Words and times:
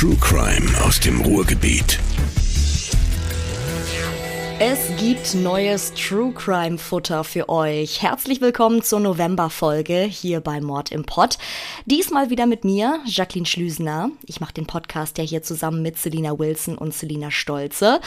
True 0.00 0.16
Crime 0.18 0.66
aus 0.82 0.98
dem 0.98 1.20
Ruhrgebiet. 1.20 1.98
Es 4.58 4.78
gibt 4.98 5.34
neues 5.34 5.92
True 5.92 6.32
Crime 6.32 6.78
Futter 6.78 7.22
für 7.22 7.50
euch. 7.50 8.00
Herzlich 8.00 8.40
willkommen 8.40 8.82
zur 8.82 9.00
November-Folge 9.00 10.04
hier 10.04 10.40
bei 10.40 10.62
Mord 10.62 10.90
im 10.90 11.04
Pod. 11.04 11.36
Diesmal 11.84 12.30
wieder 12.30 12.46
mit 12.46 12.64
mir, 12.64 13.00
Jacqueline 13.04 13.44
Schlüsener. 13.44 14.10
Ich 14.24 14.40
mache 14.40 14.54
den 14.54 14.66
Podcast 14.66 15.18
ja 15.18 15.24
hier 15.24 15.42
zusammen 15.42 15.82
mit 15.82 15.98
Selina 15.98 16.38
Wilson 16.38 16.78
und 16.78 16.94
Selina 16.94 17.30
Stolze. 17.30 18.00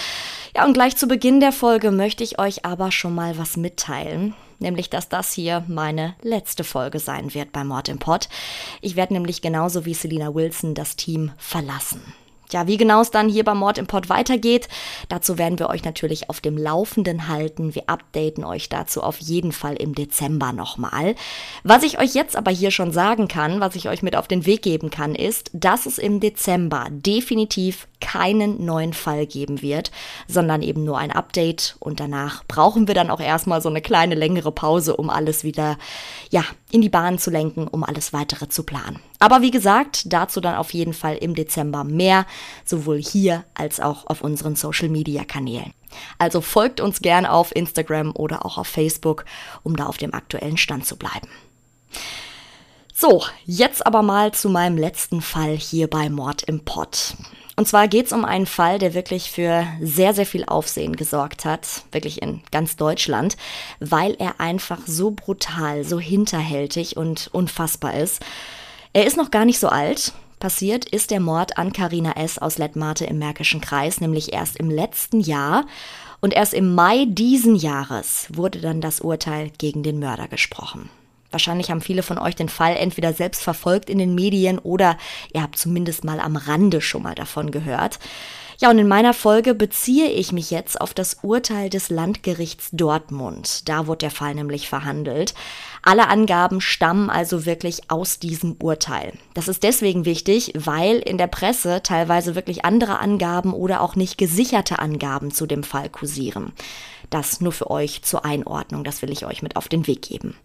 Ja, 0.56 0.66
und 0.66 0.74
gleich 0.74 0.98
zu 0.98 1.06
Beginn 1.08 1.42
der 1.42 1.52
Folge 1.52 1.92
möchte 1.92 2.24
ich 2.24 2.40
euch 2.40 2.66
aber 2.66 2.92
schon 2.92 3.14
mal 3.14 3.38
was 3.38 3.56
mitteilen 3.56 4.34
nämlich 4.64 4.90
dass 4.90 5.10
das 5.10 5.32
hier 5.32 5.64
meine 5.68 6.16
letzte 6.24 6.64
Folge 6.64 6.98
sein 6.98 7.34
wird 7.36 7.52
bei 7.52 7.64
Mord 7.64 7.90
im 7.90 8.00
Pod. 8.00 8.28
Ich 8.82 8.96
werde 8.96 9.14
nämlich 9.14 9.42
genauso 9.42 9.86
wie 9.86 9.94
Selina 9.94 10.34
Wilson 10.34 10.74
das 10.74 10.96
Team 10.96 11.32
verlassen. 11.38 12.02
Ja, 12.54 12.68
wie 12.68 12.78
genau 12.78 13.02
es 13.02 13.10
dann 13.10 13.28
hier 13.28 13.44
beim 13.44 13.58
Mord 13.58 13.80
im 13.80 13.88
Pod 13.88 14.10
weitergeht, 14.10 14.68
dazu 15.10 15.40
werden 15.40 15.58
wir 15.58 15.70
euch 15.70 15.84
natürlich 15.84 16.30
auf 16.30 16.40
dem 16.40 16.56
Laufenden 16.56 17.28
halten. 17.28 17.74
Wir 17.74 17.84
updaten 17.88 18.46
euch 18.46 18.70
dazu 18.70 19.02
auf 19.02 19.18
jeden 19.20 19.52
Fall 19.52 19.76
im 19.76 19.96
Dezember 19.96 20.54
nochmal. 20.54 21.16
Was 21.64 21.82
ich 21.82 22.00
euch 22.00 22.14
jetzt 22.14 22.36
aber 22.36 22.52
hier 22.52 22.70
schon 22.70 22.92
sagen 22.92 23.28
kann, 23.28 23.60
was 23.60 23.76
ich 23.76 23.90
euch 23.90 24.04
mit 24.04 24.16
auf 24.16 24.28
den 24.28 24.46
Weg 24.46 24.62
geben 24.62 24.92
kann, 24.92 25.16
ist, 25.16 25.50
dass 25.54 25.88
es 25.88 25.98
im 25.98 26.20
Dezember 26.20 26.88
definitiv 26.92 27.88
keinen 28.00 28.64
neuen 28.64 28.94
Fall 28.94 29.26
geben 29.26 29.62
wird, 29.62 29.92
sondern 30.28 30.62
eben 30.62 30.84
nur 30.84 30.98
ein 31.00 31.12
Update 31.12 31.76
und 31.80 32.00
danach 32.00 32.44
brauchen 32.48 32.88
wir 32.88 32.94
dann 32.94 33.10
auch 33.10 33.22
erstmal 33.22 33.62
so 33.62 33.70
eine 33.70 33.82
kleine 33.82 34.14
längere 34.14 34.52
Pause, 34.52 34.96
um 34.96 35.10
alles 35.10 35.44
wieder 35.44 35.78
ja, 36.30 36.44
in 36.70 36.82
die 36.82 36.90
Bahn 36.90 37.18
zu 37.18 37.32
lenken, 37.32 37.68
um 37.68 37.84
alles 37.84 38.14
weitere 38.14 38.50
zu 38.50 38.64
planen. 38.64 39.00
Aber 39.24 39.42
wie 39.42 39.52
gesagt, 39.52 40.12
dazu 40.12 40.42
dann 40.42 40.56
auf 40.56 40.74
jeden 40.74 40.92
Fall 40.92 41.16
im 41.16 41.34
Dezember 41.34 41.86
mehr, 41.86 42.26
sowohl 42.66 43.02
hier 43.02 43.46
als 43.54 43.80
auch 43.80 44.06
auf 44.08 44.20
unseren 44.20 44.58
Social 44.58 44.90
Media 44.90 45.24
Kanälen. 45.24 45.74
Also 46.18 46.42
folgt 46.42 46.82
uns 46.82 47.00
gern 47.00 47.26
auf 47.26 47.56
Instagram 47.56 48.12
oder 48.18 48.46
auch 48.46 48.58
auf 48.58 48.68
Facebook, 48.68 49.24
um 49.64 49.78
da 49.78 49.86
auf 49.86 49.96
dem 49.96 50.14
aktuellen 50.14 50.58
Stand 50.58 50.86
zu 50.86 50.98
bleiben. 50.98 51.30
So, 52.94 53.24
jetzt 53.46 53.88
aber 53.88 54.02
mal 54.02 54.34
zu 54.34 54.50
meinem 54.50 54.78
letzten 54.78 55.22
Fall 55.22 55.56
hier 55.56 55.90
bei 55.90 56.10
Mord 56.10 56.44
im 56.44 56.66
Pott. 56.66 57.16
Und 57.56 57.66
zwar 57.66 57.88
geht 57.88 58.08
es 58.08 58.12
um 58.12 58.26
einen 58.26 58.46
Fall, 58.46 58.78
der 58.78 58.94
wirklich 58.94 59.32
für 59.32 59.66
sehr, 59.80 60.14
sehr 60.14 60.26
viel 60.26 60.44
Aufsehen 60.44 60.98
gesorgt 60.98 61.46
hat, 61.46 61.84
wirklich 61.94 62.22
in 62.22 62.42
ganz 62.52 62.76
Deutschland, 62.76 63.38
weil 63.80 64.16
er 64.20 64.42
einfach 64.42 64.80
so 64.86 65.12
brutal, 65.12 65.86
so 65.86 65.98
hinterhältig 65.98 66.98
und 66.98 67.30
unfassbar 67.32 67.94
ist. 67.94 68.22
Er 68.96 69.08
ist 69.08 69.18
noch 69.18 69.32
gar 69.32 69.44
nicht 69.44 69.60
so 69.60 69.70
alt. 69.70 70.14
Passiert 70.40 70.86
ist 70.86 71.10
der 71.10 71.20
Mord 71.20 71.58
an 71.58 71.74
Karina 71.74 72.12
S. 72.12 72.38
aus 72.38 72.60
Lettmate 72.60 73.06
im 73.06 73.18
Märkischen 73.18 73.60
Kreis, 73.60 74.00
nämlich 74.00 74.34
erst 74.34 74.58
im 74.58 74.70
letzten 74.70 75.20
Jahr. 75.20 75.66
Und 76.22 76.34
erst 76.34 76.54
im 76.54 76.76
Mai 76.76 77.06
diesen 77.08 77.56
Jahres 77.56 78.28
wurde 78.32 78.60
dann 78.60 78.82
das 78.82 79.02
Urteil 79.02 79.50
gegen 79.58 79.82
den 79.82 79.98
Mörder 80.00 80.28
gesprochen. 80.28 80.90
Wahrscheinlich 81.32 81.72
haben 81.72 81.82
viele 81.82 82.04
von 82.04 82.20
euch 82.20 82.36
den 82.36 82.50
Fall 82.50 82.76
entweder 82.76 83.14
selbst 83.14 83.42
verfolgt 83.42 83.90
in 83.90 83.98
den 83.98 84.14
Medien 84.14 84.60
oder 84.60 84.98
ihr 85.34 85.42
habt 85.42 85.58
zumindest 85.58 86.04
mal 86.04 86.20
am 86.20 86.36
Rande 86.36 86.80
schon 86.80 87.02
mal 87.02 87.16
davon 87.16 87.50
gehört. 87.50 87.98
Ja, 88.60 88.70
und 88.70 88.78
in 88.78 88.88
meiner 88.88 89.14
Folge 89.14 89.56
beziehe 89.56 90.10
ich 90.10 90.32
mich 90.32 90.52
jetzt 90.52 90.80
auf 90.80 90.94
das 90.94 91.18
Urteil 91.22 91.70
des 91.70 91.90
Landgerichts 91.90 92.70
Dortmund. 92.72 93.68
Da 93.68 93.88
wurde 93.88 94.00
der 94.00 94.12
Fall 94.12 94.36
nämlich 94.36 94.70
verhandelt. 94.70 95.34
Alle 95.82 96.08
Angaben 96.08 96.62
stammen 96.62 97.10
also 97.10 97.46
wirklich 97.46 97.90
aus 97.90 98.20
diesem 98.20 98.56
Urteil. 98.62 99.14
Das 99.34 99.48
ist 99.48 99.64
deswegen 99.64 100.06
wichtig, 100.06 100.54
weil 100.56 101.00
in 101.00 101.18
der 101.18 101.28
Presse 101.28 101.82
teilweise 101.84 102.36
wirklich 102.36 102.64
andere 102.64 103.00
Angaben 103.00 103.54
oder 103.54 103.82
auch 103.82 103.96
nicht 103.96 104.18
gesicherte 104.18 104.80
Angaben 104.80 105.32
zu 105.32 105.46
dem 105.46 105.64
Fall 105.64 105.90
kursieren. 105.90 106.54
Das 107.10 107.42
nur 107.42 107.52
für 107.52 107.70
euch 107.70 108.04
zur 108.04 108.26
Einordnung, 108.26 108.84
das 108.84 109.02
will 109.02 109.12
ich 109.12 109.26
euch 109.26 109.42
mit 109.42 109.56
auf 109.56 109.68
den 109.68 109.88
Weg 109.88 110.04
geben. 110.04 110.36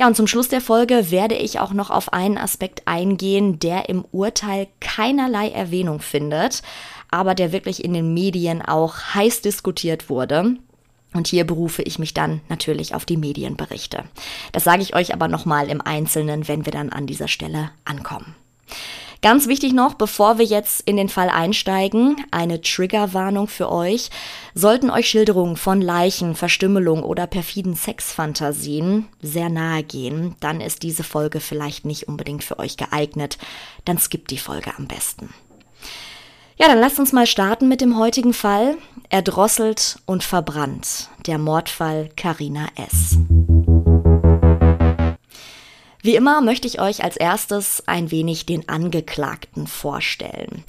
Ja, 0.00 0.06
und 0.06 0.16
zum 0.16 0.26
Schluss 0.26 0.48
der 0.48 0.62
Folge 0.62 1.10
werde 1.10 1.34
ich 1.34 1.60
auch 1.60 1.74
noch 1.74 1.90
auf 1.90 2.14
einen 2.14 2.38
Aspekt 2.38 2.86
eingehen, 2.86 3.58
der 3.58 3.90
im 3.90 4.02
Urteil 4.12 4.68
keinerlei 4.80 5.50
Erwähnung 5.50 6.00
findet, 6.00 6.62
aber 7.10 7.34
der 7.34 7.52
wirklich 7.52 7.84
in 7.84 7.92
den 7.92 8.14
Medien 8.14 8.62
auch 8.62 8.96
heiß 9.14 9.42
diskutiert 9.42 10.08
wurde. 10.08 10.56
Und 11.12 11.26
hier 11.26 11.44
berufe 11.44 11.82
ich 11.82 11.98
mich 11.98 12.14
dann 12.14 12.40
natürlich 12.48 12.94
auf 12.94 13.04
die 13.04 13.16
Medienberichte. 13.16 14.04
Das 14.52 14.64
sage 14.64 14.82
ich 14.82 14.94
euch 14.94 15.12
aber 15.12 15.26
nochmal 15.26 15.68
im 15.68 15.80
Einzelnen, 15.80 16.46
wenn 16.46 16.64
wir 16.64 16.72
dann 16.72 16.90
an 16.90 17.06
dieser 17.06 17.28
Stelle 17.28 17.70
ankommen. 17.84 18.36
Ganz 19.22 19.48
wichtig 19.48 19.74
noch, 19.74 19.94
bevor 19.94 20.38
wir 20.38 20.46
jetzt 20.46 20.80
in 20.88 20.96
den 20.96 21.10
Fall 21.10 21.28
einsteigen, 21.28 22.16
eine 22.30 22.62
Triggerwarnung 22.62 23.48
für 23.48 23.70
euch. 23.70 24.08
Sollten 24.54 24.88
euch 24.88 25.10
Schilderungen 25.10 25.56
von 25.56 25.82
Leichen, 25.82 26.34
Verstümmelung 26.34 27.02
oder 27.02 27.26
perfiden 27.26 27.74
Sexfantasien 27.74 29.08
sehr 29.20 29.50
nahe 29.50 29.82
gehen, 29.82 30.36
dann 30.40 30.62
ist 30.62 30.82
diese 30.82 31.04
Folge 31.04 31.40
vielleicht 31.40 31.84
nicht 31.84 32.08
unbedingt 32.08 32.44
für 32.44 32.58
euch 32.58 32.78
geeignet. 32.78 33.36
Dann 33.84 33.98
skippt 33.98 34.30
die 34.30 34.38
Folge 34.38 34.72
am 34.78 34.86
besten. 34.88 35.28
Ja, 36.60 36.68
dann 36.68 36.78
lasst 36.78 36.98
uns 36.98 37.14
mal 37.14 37.26
starten 37.26 37.68
mit 37.68 37.80
dem 37.80 37.96
heutigen 37.96 38.34
Fall. 38.34 38.76
Erdrosselt 39.08 39.96
und 40.04 40.22
verbrannt. 40.22 41.08
Der 41.24 41.38
Mordfall 41.38 42.10
Carina 42.18 42.66
S. 42.76 43.16
Wie 46.02 46.14
immer 46.14 46.42
möchte 46.42 46.68
ich 46.68 46.78
euch 46.78 47.02
als 47.02 47.16
erstes 47.16 47.82
ein 47.86 48.10
wenig 48.10 48.44
den 48.44 48.68
Angeklagten 48.68 49.66
vorstellen. 49.66 50.62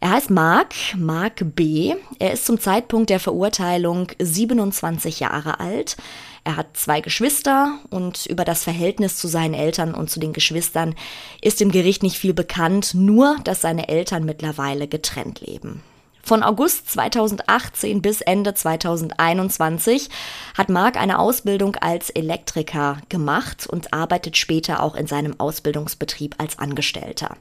Er 0.00 0.10
heißt 0.10 0.28
Mark, 0.28 0.74
Mark 0.98 1.42
B. 1.56 1.94
Er 2.18 2.32
ist 2.32 2.44
zum 2.44 2.60
Zeitpunkt 2.60 3.08
der 3.08 3.18
Verurteilung 3.18 4.08
27 4.18 5.20
Jahre 5.20 5.60
alt. 5.60 5.96
Er 6.44 6.56
hat 6.56 6.76
zwei 6.76 7.00
Geschwister 7.00 7.78
und 7.90 8.26
über 8.26 8.44
das 8.44 8.64
Verhältnis 8.64 9.16
zu 9.16 9.28
seinen 9.28 9.54
Eltern 9.54 9.94
und 9.94 10.10
zu 10.10 10.18
den 10.18 10.32
Geschwistern 10.32 10.94
ist 11.40 11.60
dem 11.60 11.70
Gericht 11.70 12.02
nicht 12.02 12.18
viel 12.18 12.34
bekannt, 12.34 12.94
nur 12.94 13.36
dass 13.44 13.60
seine 13.60 13.88
Eltern 13.88 14.24
mittlerweile 14.24 14.88
getrennt 14.88 15.40
leben. 15.40 15.82
Von 16.24 16.44
August 16.44 16.88
2018 16.90 18.00
bis 18.00 18.20
Ende 18.20 18.54
2021 18.54 20.08
hat 20.56 20.68
Mark 20.68 20.96
eine 20.96 21.18
Ausbildung 21.18 21.74
als 21.76 22.10
Elektriker 22.10 22.98
gemacht 23.08 23.66
und 23.66 23.92
arbeitet 23.92 24.36
später 24.36 24.82
auch 24.82 24.94
in 24.94 25.08
seinem 25.08 25.38
Ausbildungsbetrieb 25.40 26.36
als 26.38 26.60
Angestellter. 26.60 27.36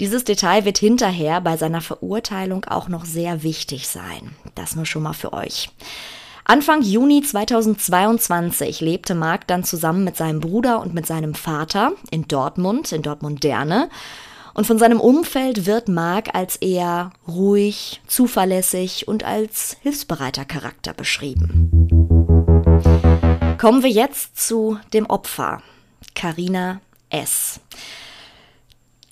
Dieses 0.00 0.24
Detail 0.24 0.66
wird 0.66 0.76
hinterher 0.76 1.40
bei 1.40 1.56
seiner 1.56 1.80
Verurteilung 1.80 2.66
auch 2.66 2.88
noch 2.88 3.06
sehr 3.06 3.42
wichtig 3.42 3.88
sein. 3.88 4.34
Das 4.54 4.76
nur 4.76 4.86
schon 4.86 5.02
mal 5.02 5.14
für 5.14 5.32
euch. 5.32 5.70
Anfang 6.50 6.82
Juni 6.82 7.22
2022 7.22 8.80
lebte 8.80 9.14
Mark 9.14 9.46
dann 9.46 9.62
zusammen 9.62 10.02
mit 10.02 10.16
seinem 10.16 10.40
Bruder 10.40 10.80
und 10.80 10.94
mit 10.94 11.06
seinem 11.06 11.34
Vater 11.34 11.92
in 12.10 12.26
Dortmund, 12.26 12.90
in 12.90 13.02
Dortmund-Derne. 13.02 13.88
Und 14.52 14.66
von 14.66 14.76
seinem 14.76 14.98
Umfeld 14.98 15.66
wird 15.66 15.86
Mark 15.86 16.34
als 16.34 16.56
eher 16.56 17.12
ruhig, 17.28 18.00
zuverlässig 18.08 19.06
und 19.06 19.22
als 19.22 19.76
hilfsbereiter 19.82 20.44
Charakter 20.44 20.92
beschrieben. 20.92 21.70
Kommen 23.60 23.84
wir 23.84 23.90
jetzt 23.90 24.44
zu 24.44 24.76
dem 24.92 25.06
Opfer, 25.06 25.62
Karina 26.16 26.80
S. 27.10 27.60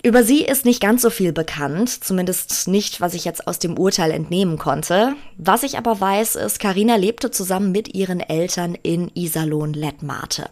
Über 0.01 0.23
sie 0.23 0.43
ist 0.45 0.63
nicht 0.63 0.81
ganz 0.81 1.01
so 1.01 1.09
viel 1.09 1.33
bekannt, 1.33 1.89
zumindest 2.05 2.69
nicht, 2.69 3.01
was 3.01 3.13
ich 3.13 3.25
jetzt 3.25 3.47
aus 3.47 3.59
dem 3.59 3.77
Urteil 3.77 4.11
entnehmen 4.11 4.57
konnte. 4.57 5.15
Was 5.37 5.63
ich 5.63 5.77
aber 5.77 5.99
weiß, 5.99 6.37
ist, 6.37 6.61
Karina 6.61 6.95
lebte 6.95 7.31
zusammen 7.31 7.73
mit 7.73 7.93
ihren 7.93 8.21
Eltern 8.21 8.75
in 8.81 9.11
Iserlohn-Lettmate. 9.13 10.49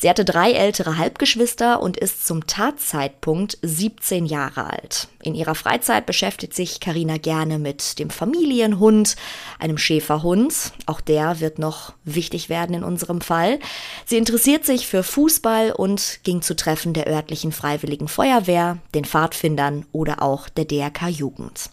Sie 0.00 0.08
hatte 0.08 0.24
drei 0.24 0.52
ältere 0.52 0.96
Halbgeschwister 0.96 1.82
und 1.82 1.96
ist 1.96 2.24
zum 2.26 2.46
Tatzeitpunkt 2.46 3.58
17 3.62 4.26
Jahre 4.26 4.70
alt. 4.70 5.08
In 5.22 5.34
ihrer 5.34 5.56
Freizeit 5.56 6.06
beschäftigt 6.06 6.54
sich 6.54 6.78
Karina 6.78 7.18
gerne 7.18 7.58
mit 7.58 7.98
dem 7.98 8.08
Familienhund, 8.08 9.16
einem 9.58 9.76
Schäferhund. 9.76 10.72
Auch 10.86 11.00
der 11.00 11.40
wird 11.40 11.58
noch 11.58 11.94
wichtig 12.04 12.48
werden 12.48 12.76
in 12.76 12.84
unserem 12.84 13.20
Fall. 13.20 13.58
Sie 14.06 14.16
interessiert 14.16 14.64
sich 14.64 14.86
für 14.86 15.02
Fußball 15.02 15.72
und 15.72 16.20
ging 16.22 16.40
zu 16.42 16.54
Treffen 16.54 16.94
der 16.94 17.08
örtlichen 17.08 17.50
Freiwilligen 17.50 18.06
Feuerwehr, 18.06 18.77
den 18.94 19.04
Pfadfindern 19.04 19.86
oder 19.92 20.22
auch 20.22 20.48
der 20.48 20.64
DRK 20.64 21.08
Jugend. 21.08 21.70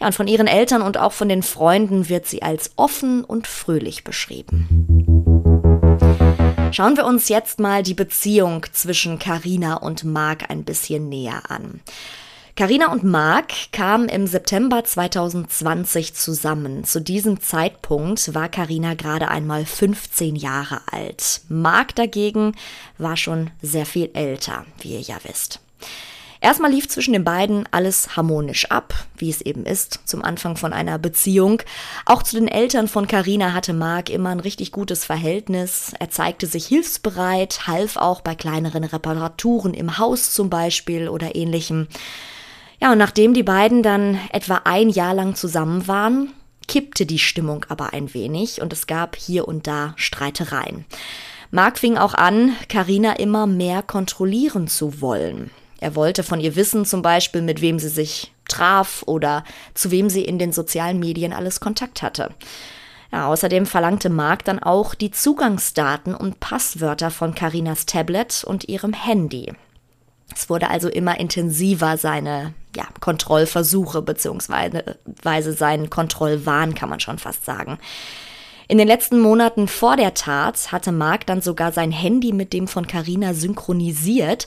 Ja, 0.00 0.06
und 0.06 0.14
von 0.14 0.26
ihren 0.26 0.46
Eltern 0.46 0.82
und 0.82 0.98
auch 0.98 1.12
von 1.12 1.28
den 1.28 1.42
Freunden 1.42 2.08
wird 2.08 2.26
sie 2.26 2.42
als 2.42 2.72
offen 2.76 3.24
und 3.24 3.46
fröhlich 3.46 4.04
beschrieben. 4.04 4.66
Schauen 6.72 6.96
wir 6.96 7.04
uns 7.04 7.28
jetzt 7.28 7.60
mal 7.60 7.82
die 7.82 7.94
Beziehung 7.94 8.66
zwischen 8.72 9.18
Carina 9.18 9.76
und 9.76 10.04
Mark 10.04 10.50
ein 10.50 10.64
bisschen 10.64 11.08
näher 11.08 11.42
an. 11.50 11.80
Carina 12.54 12.92
und 12.92 13.02
Mark 13.02 13.52
kamen 13.72 14.10
im 14.10 14.26
September 14.26 14.84
2020 14.84 16.12
zusammen. 16.12 16.84
Zu 16.84 17.00
diesem 17.00 17.40
Zeitpunkt 17.40 18.34
war 18.34 18.50
Carina 18.50 18.92
gerade 18.92 19.28
einmal 19.28 19.64
15 19.64 20.36
Jahre 20.36 20.82
alt. 20.90 21.40
Mark 21.48 21.94
dagegen 21.94 22.54
war 22.98 23.16
schon 23.16 23.50
sehr 23.62 23.86
viel 23.86 24.10
älter, 24.12 24.66
wie 24.80 24.94
ihr 24.94 25.00
ja 25.00 25.16
wisst. 25.24 25.60
Erstmal 26.42 26.72
lief 26.72 26.88
zwischen 26.88 27.12
den 27.12 27.22
beiden 27.22 27.68
alles 27.70 28.16
harmonisch 28.16 28.68
ab, 28.68 28.94
wie 29.16 29.30
es 29.30 29.42
eben 29.42 29.64
ist, 29.64 30.00
zum 30.06 30.24
Anfang 30.24 30.56
von 30.56 30.72
einer 30.72 30.98
Beziehung. 30.98 31.62
Auch 32.04 32.24
zu 32.24 32.36
den 32.36 32.48
Eltern 32.48 32.88
von 32.88 33.06
Carina 33.06 33.52
hatte 33.52 33.72
Mark 33.72 34.10
immer 34.10 34.30
ein 34.30 34.40
richtig 34.40 34.72
gutes 34.72 35.04
Verhältnis. 35.04 35.92
Er 36.00 36.10
zeigte 36.10 36.48
sich 36.48 36.66
hilfsbereit, 36.66 37.68
half 37.68 37.96
auch 37.96 38.22
bei 38.22 38.34
kleineren 38.34 38.82
Reparaturen 38.82 39.72
im 39.72 39.98
Haus 39.98 40.32
zum 40.32 40.50
Beispiel 40.50 41.08
oder 41.08 41.36
ähnlichem. 41.36 41.86
Ja, 42.80 42.90
und 42.90 42.98
nachdem 42.98 43.34
die 43.34 43.44
beiden 43.44 43.84
dann 43.84 44.18
etwa 44.32 44.62
ein 44.64 44.88
Jahr 44.88 45.14
lang 45.14 45.36
zusammen 45.36 45.86
waren, 45.86 46.32
kippte 46.66 47.06
die 47.06 47.20
Stimmung 47.20 47.64
aber 47.68 47.92
ein 47.92 48.14
wenig 48.14 48.60
und 48.60 48.72
es 48.72 48.88
gab 48.88 49.14
hier 49.14 49.46
und 49.46 49.68
da 49.68 49.94
Streitereien. 49.94 50.86
Mark 51.52 51.78
fing 51.78 51.98
auch 51.98 52.14
an, 52.14 52.56
Carina 52.68 53.12
immer 53.12 53.46
mehr 53.46 53.84
kontrollieren 53.84 54.66
zu 54.66 55.00
wollen. 55.00 55.52
Er 55.82 55.96
wollte 55.96 56.22
von 56.22 56.38
ihr 56.38 56.54
wissen, 56.54 56.84
zum 56.84 57.02
Beispiel, 57.02 57.42
mit 57.42 57.60
wem 57.60 57.80
sie 57.80 57.88
sich 57.88 58.32
traf 58.46 59.02
oder 59.04 59.42
zu 59.74 59.90
wem 59.90 60.08
sie 60.08 60.24
in 60.24 60.38
den 60.38 60.52
sozialen 60.52 61.00
Medien 61.00 61.32
alles 61.32 61.58
Kontakt 61.58 62.02
hatte. 62.02 62.30
Ja, 63.10 63.26
außerdem 63.26 63.66
verlangte 63.66 64.08
Mark 64.08 64.44
dann 64.44 64.60
auch 64.60 64.94
die 64.94 65.10
Zugangsdaten 65.10 66.14
und 66.14 66.38
Passwörter 66.38 67.10
von 67.10 67.34
Carinas 67.34 67.84
Tablet 67.84 68.44
und 68.44 68.68
ihrem 68.68 68.92
Handy. 68.92 69.52
Es 70.32 70.48
wurde 70.48 70.70
also 70.70 70.88
immer 70.88 71.18
intensiver, 71.18 71.96
seine 71.96 72.54
ja, 72.76 72.84
Kontrollversuche 73.00 74.02
beziehungsweise 74.02 75.52
seinen 75.52 75.90
Kontrollwahn, 75.90 76.76
kann 76.76 76.90
man 76.90 77.00
schon 77.00 77.18
fast 77.18 77.44
sagen. 77.44 77.80
In 78.68 78.78
den 78.78 78.86
letzten 78.86 79.18
Monaten 79.18 79.66
vor 79.66 79.96
der 79.96 80.14
Tat 80.14 80.70
hatte 80.70 80.92
Mark 80.92 81.26
dann 81.26 81.42
sogar 81.42 81.72
sein 81.72 81.90
Handy 81.90 82.32
mit 82.32 82.52
dem 82.52 82.68
von 82.68 82.86
Carina 82.86 83.34
synchronisiert, 83.34 84.46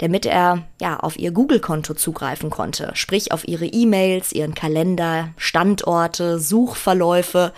damit 0.00 0.24
er 0.24 0.62
ja 0.80 0.98
auf 0.98 1.18
ihr 1.18 1.30
Google-Konto 1.30 1.92
zugreifen 1.92 2.48
konnte, 2.48 2.90
sprich 2.94 3.32
auf 3.32 3.46
ihre 3.46 3.66
E-Mails, 3.66 4.32
ihren 4.32 4.54
Kalender, 4.54 5.28
Standorte, 5.36 6.38
Suchverläufe 6.38 7.52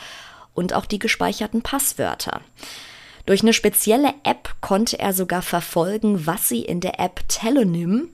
und 0.52 0.74
auch 0.74 0.86
die 0.86 0.98
gespeicherten 0.98 1.62
Passwörter. 1.62 2.40
Durch 3.26 3.42
eine 3.42 3.52
spezielle 3.52 4.12
App 4.24 4.56
konnte 4.60 4.98
er 4.98 5.12
sogar 5.12 5.42
verfolgen, 5.42 6.26
was 6.26 6.48
sie 6.48 6.62
in 6.62 6.80
der 6.80 6.98
App 6.98 7.20
Telonym 7.28 8.08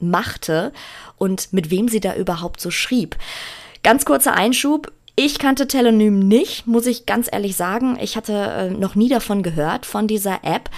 machte 0.00 0.72
und 1.16 1.52
mit 1.52 1.70
wem 1.70 1.88
sie 1.88 2.00
da 2.00 2.16
überhaupt 2.16 2.60
so 2.60 2.72
schrieb. 2.72 3.16
Ganz 3.84 4.04
kurzer 4.04 4.34
Einschub. 4.34 4.92
Ich 5.14 5.38
kannte 5.38 5.68
Telonym 5.68 6.18
nicht, 6.18 6.66
muss 6.66 6.86
ich 6.86 7.06
ganz 7.06 7.28
ehrlich 7.30 7.54
sagen. 7.54 7.96
Ich 8.00 8.16
hatte 8.16 8.32
äh, 8.32 8.70
noch 8.70 8.96
nie 8.96 9.08
davon 9.08 9.44
gehört, 9.44 9.86
von 9.86 10.08
dieser 10.08 10.42
App. 10.42 10.68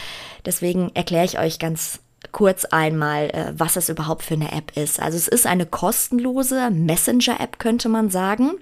Deswegen 0.44 0.90
erkläre 0.94 1.24
ich 1.24 1.38
euch 1.38 1.58
ganz 1.58 2.00
kurz 2.32 2.64
einmal, 2.66 3.30
äh, 3.30 3.52
was 3.56 3.76
es 3.76 3.88
überhaupt 3.88 4.22
für 4.22 4.34
eine 4.34 4.52
App 4.52 4.76
ist. 4.76 5.00
Also 5.00 5.16
es 5.16 5.28
ist 5.28 5.46
eine 5.46 5.66
kostenlose 5.66 6.70
Messenger-App, 6.70 7.58
könnte 7.58 7.88
man 7.88 8.10
sagen. 8.10 8.52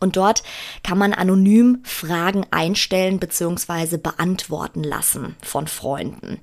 Und 0.00 0.16
dort 0.16 0.42
kann 0.82 0.98
man 0.98 1.12
anonym 1.12 1.80
Fragen 1.84 2.44
einstellen 2.50 3.18
bzw. 3.18 3.98
beantworten 3.98 4.82
lassen 4.82 5.36
von 5.42 5.68
Freunden. 5.68 6.40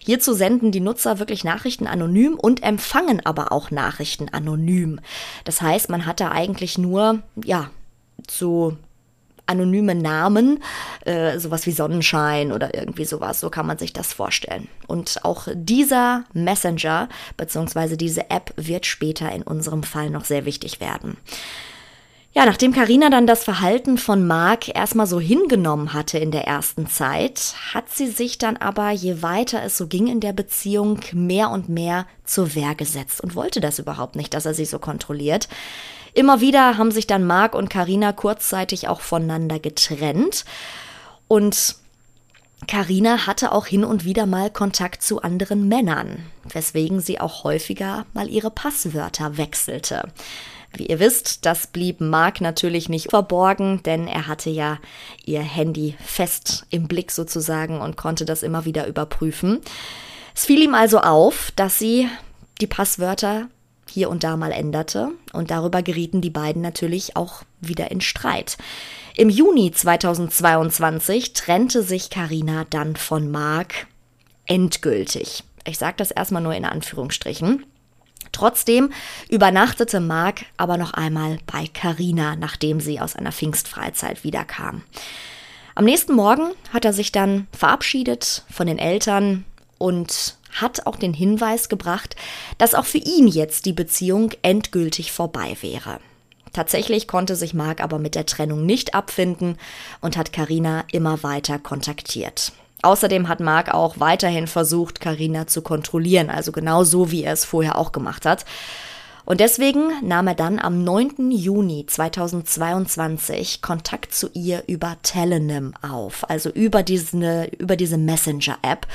Hierzu 0.00 0.32
senden 0.32 0.72
die 0.72 0.80
Nutzer 0.80 1.18
wirklich 1.18 1.44
Nachrichten 1.44 1.86
anonym 1.86 2.34
und 2.34 2.62
empfangen 2.62 3.24
aber 3.24 3.52
auch 3.52 3.70
Nachrichten 3.70 4.28
anonym. 4.28 5.00
Das 5.44 5.60
heißt, 5.60 5.90
man 5.90 6.06
hat 6.06 6.20
da 6.20 6.30
eigentlich 6.32 6.78
nur, 6.78 7.22
ja, 7.44 7.70
so 8.28 8.76
anonyme 9.48 9.94
Namen, 9.94 10.62
äh, 11.04 11.38
sowas 11.38 11.66
wie 11.66 11.72
Sonnenschein 11.72 12.52
oder 12.52 12.74
irgendwie 12.74 13.04
sowas, 13.04 13.40
so 13.40 13.50
kann 13.50 13.66
man 13.66 13.78
sich 13.78 13.92
das 13.92 14.12
vorstellen. 14.12 14.68
Und 14.86 15.24
auch 15.24 15.48
dieser 15.52 16.24
Messenger 16.32 17.08
bzw. 17.36 17.96
diese 17.96 18.30
App 18.30 18.52
wird 18.56 18.86
später 18.86 19.30
in 19.32 19.42
unserem 19.42 19.82
Fall 19.82 20.10
noch 20.10 20.24
sehr 20.24 20.44
wichtig 20.44 20.80
werden. 20.80 21.16
Ja, 22.38 22.44
nachdem 22.46 22.72
Karina 22.72 23.10
dann 23.10 23.26
das 23.26 23.42
Verhalten 23.42 23.98
von 23.98 24.26
Mark 24.26 24.74
erstmal 24.76 25.06
so 25.06 25.18
hingenommen 25.18 25.92
hatte 25.92 26.18
in 26.18 26.30
der 26.30 26.46
ersten 26.46 26.86
Zeit, 26.86 27.54
hat 27.72 27.88
sie 27.88 28.06
sich 28.06 28.38
dann 28.38 28.56
aber, 28.58 28.90
je 28.90 29.22
weiter 29.22 29.62
es 29.64 29.76
so 29.76 29.86
ging 29.86 30.06
in 30.06 30.20
der 30.20 30.34
Beziehung, 30.34 31.00
mehr 31.12 31.50
und 31.50 31.68
mehr 31.68 32.06
zur 32.24 32.54
Wehr 32.54 32.74
gesetzt 32.74 33.22
und 33.22 33.34
wollte 33.34 33.60
das 33.60 33.78
überhaupt 33.78 34.14
nicht, 34.14 34.34
dass 34.34 34.46
er 34.46 34.54
sie 34.54 34.66
so 34.66 34.78
kontrolliert. 34.78 35.48
Immer 36.18 36.40
wieder 36.40 36.76
haben 36.76 36.90
sich 36.90 37.06
dann 37.06 37.24
Mark 37.24 37.54
und 37.54 37.70
Karina 37.70 38.12
kurzzeitig 38.12 38.88
auch 38.88 39.02
voneinander 39.02 39.60
getrennt 39.60 40.44
und 41.28 41.76
Karina 42.66 43.28
hatte 43.28 43.52
auch 43.52 43.66
hin 43.66 43.84
und 43.84 44.04
wieder 44.04 44.26
mal 44.26 44.50
Kontakt 44.50 45.00
zu 45.04 45.22
anderen 45.22 45.68
Männern, 45.68 46.26
weswegen 46.52 46.98
sie 46.98 47.20
auch 47.20 47.44
häufiger 47.44 48.04
mal 48.14 48.28
ihre 48.28 48.50
Passwörter 48.50 49.36
wechselte. 49.36 50.08
Wie 50.72 50.86
ihr 50.86 50.98
wisst, 50.98 51.46
das 51.46 51.68
blieb 51.68 52.00
Mark 52.00 52.40
natürlich 52.40 52.88
nicht 52.88 53.10
verborgen, 53.10 53.84
denn 53.84 54.08
er 54.08 54.26
hatte 54.26 54.50
ja 54.50 54.78
ihr 55.24 55.42
Handy 55.42 55.94
fest 56.04 56.66
im 56.70 56.88
Blick 56.88 57.12
sozusagen 57.12 57.80
und 57.80 57.96
konnte 57.96 58.24
das 58.24 58.42
immer 58.42 58.64
wieder 58.64 58.88
überprüfen. 58.88 59.60
Es 60.34 60.46
fiel 60.46 60.64
ihm 60.64 60.74
also 60.74 60.98
auf, 60.98 61.52
dass 61.54 61.78
sie 61.78 62.08
die 62.60 62.66
Passwörter 62.66 63.46
hier 63.90 64.10
und 64.10 64.24
da 64.24 64.36
mal 64.36 64.52
änderte 64.52 65.10
und 65.32 65.50
darüber 65.50 65.82
gerieten 65.82 66.20
die 66.20 66.30
beiden 66.30 66.62
natürlich 66.62 67.16
auch 67.16 67.42
wieder 67.60 67.90
in 67.90 68.00
Streit. 68.00 68.56
Im 69.16 69.30
Juni 69.30 69.72
2022 69.72 71.32
trennte 71.32 71.82
sich 71.82 72.10
Karina 72.10 72.64
dann 72.70 72.96
von 72.96 73.30
Mark 73.30 73.86
endgültig. 74.46 75.44
Ich 75.64 75.78
sage 75.78 75.96
das 75.96 76.10
erstmal 76.10 76.42
nur 76.42 76.54
in 76.54 76.64
Anführungsstrichen. 76.64 77.64
Trotzdem 78.32 78.92
übernachtete 79.28 80.00
Mark 80.00 80.44
aber 80.56 80.76
noch 80.76 80.92
einmal 80.92 81.38
bei 81.46 81.66
Karina, 81.66 82.36
nachdem 82.36 82.80
sie 82.80 83.00
aus 83.00 83.16
einer 83.16 83.32
Pfingstfreizeit 83.32 84.24
wiederkam. 84.24 84.82
Am 85.74 85.84
nächsten 85.84 86.14
Morgen 86.14 86.52
hat 86.72 86.84
er 86.84 86.92
sich 86.92 87.12
dann 87.12 87.46
verabschiedet 87.52 88.44
von 88.50 88.66
den 88.66 88.78
Eltern 88.78 89.44
und 89.78 90.37
hat 90.52 90.86
auch 90.86 90.96
den 90.96 91.14
Hinweis 91.14 91.68
gebracht, 91.68 92.16
dass 92.58 92.74
auch 92.74 92.86
für 92.86 92.98
ihn 92.98 93.28
jetzt 93.28 93.66
die 93.66 93.72
Beziehung 93.72 94.32
endgültig 94.42 95.12
vorbei 95.12 95.56
wäre. 95.60 96.00
Tatsächlich 96.52 97.06
konnte 97.06 97.36
sich 97.36 97.54
Mark 97.54 97.80
aber 97.80 97.98
mit 97.98 98.14
der 98.14 98.26
Trennung 98.26 98.66
nicht 98.66 98.94
abfinden 98.94 99.58
und 100.00 100.16
hat 100.16 100.32
Karina 100.32 100.84
immer 100.92 101.22
weiter 101.22 101.58
kontaktiert. 101.58 102.52
Außerdem 102.82 103.28
hat 103.28 103.40
Mark 103.40 103.74
auch 103.74 103.98
weiterhin 103.98 104.46
versucht, 104.46 105.00
Karina 105.00 105.46
zu 105.46 105.62
kontrollieren, 105.62 106.30
also 106.30 106.52
genau 106.52 106.84
so, 106.84 107.10
wie 107.10 107.24
er 107.24 107.32
es 107.32 107.44
vorher 107.44 107.76
auch 107.76 107.92
gemacht 107.92 108.24
hat. 108.24 108.44
Und 109.24 109.40
deswegen 109.40 109.90
nahm 110.00 110.28
er 110.28 110.34
dann 110.34 110.58
am 110.58 110.84
9. 110.84 111.30
Juni 111.32 111.84
2022 111.86 113.60
Kontakt 113.60 114.14
zu 114.14 114.30
ihr 114.32 114.62
über 114.68 114.96
Telenym 115.02 115.74
auf, 115.82 116.28
also 116.30 116.48
über 116.48 116.82
diese, 116.82 117.44
über 117.58 117.76
diese 117.76 117.98
Messenger-App 117.98 118.86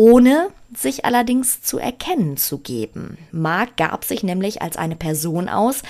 ohne 0.00 0.48
sich 0.74 1.04
allerdings 1.04 1.60
zu 1.60 1.78
erkennen 1.78 2.38
zu 2.38 2.56
geben. 2.56 3.18
Mark 3.32 3.76
gab 3.76 4.06
sich 4.06 4.22
nämlich 4.22 4.62
als 4.62 4.78
eine 4.78 4.96
Person 4.96 5.46
aus, 5.50 5.82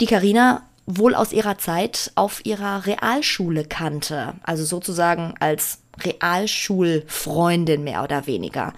die 0.00 0.06
Karina 0.06 0.62
wohl 0.86 1.14
aus 1.14 1.34
ihrer 1.34 1.58
Zeit 1.58 2.10
auf 2.14 2.46
ihrer 2.46 2.86
Realschule 2.86 3.66
kannte, 3.66 4.32
also 4.44 4.64
sozusagen 4.64 5.34
als 5.40 5.80
Realschulfreundin 6.02 7.84
mehr 7.84 8.02
oder 8.02 8.26
weniger. 8.26 8.72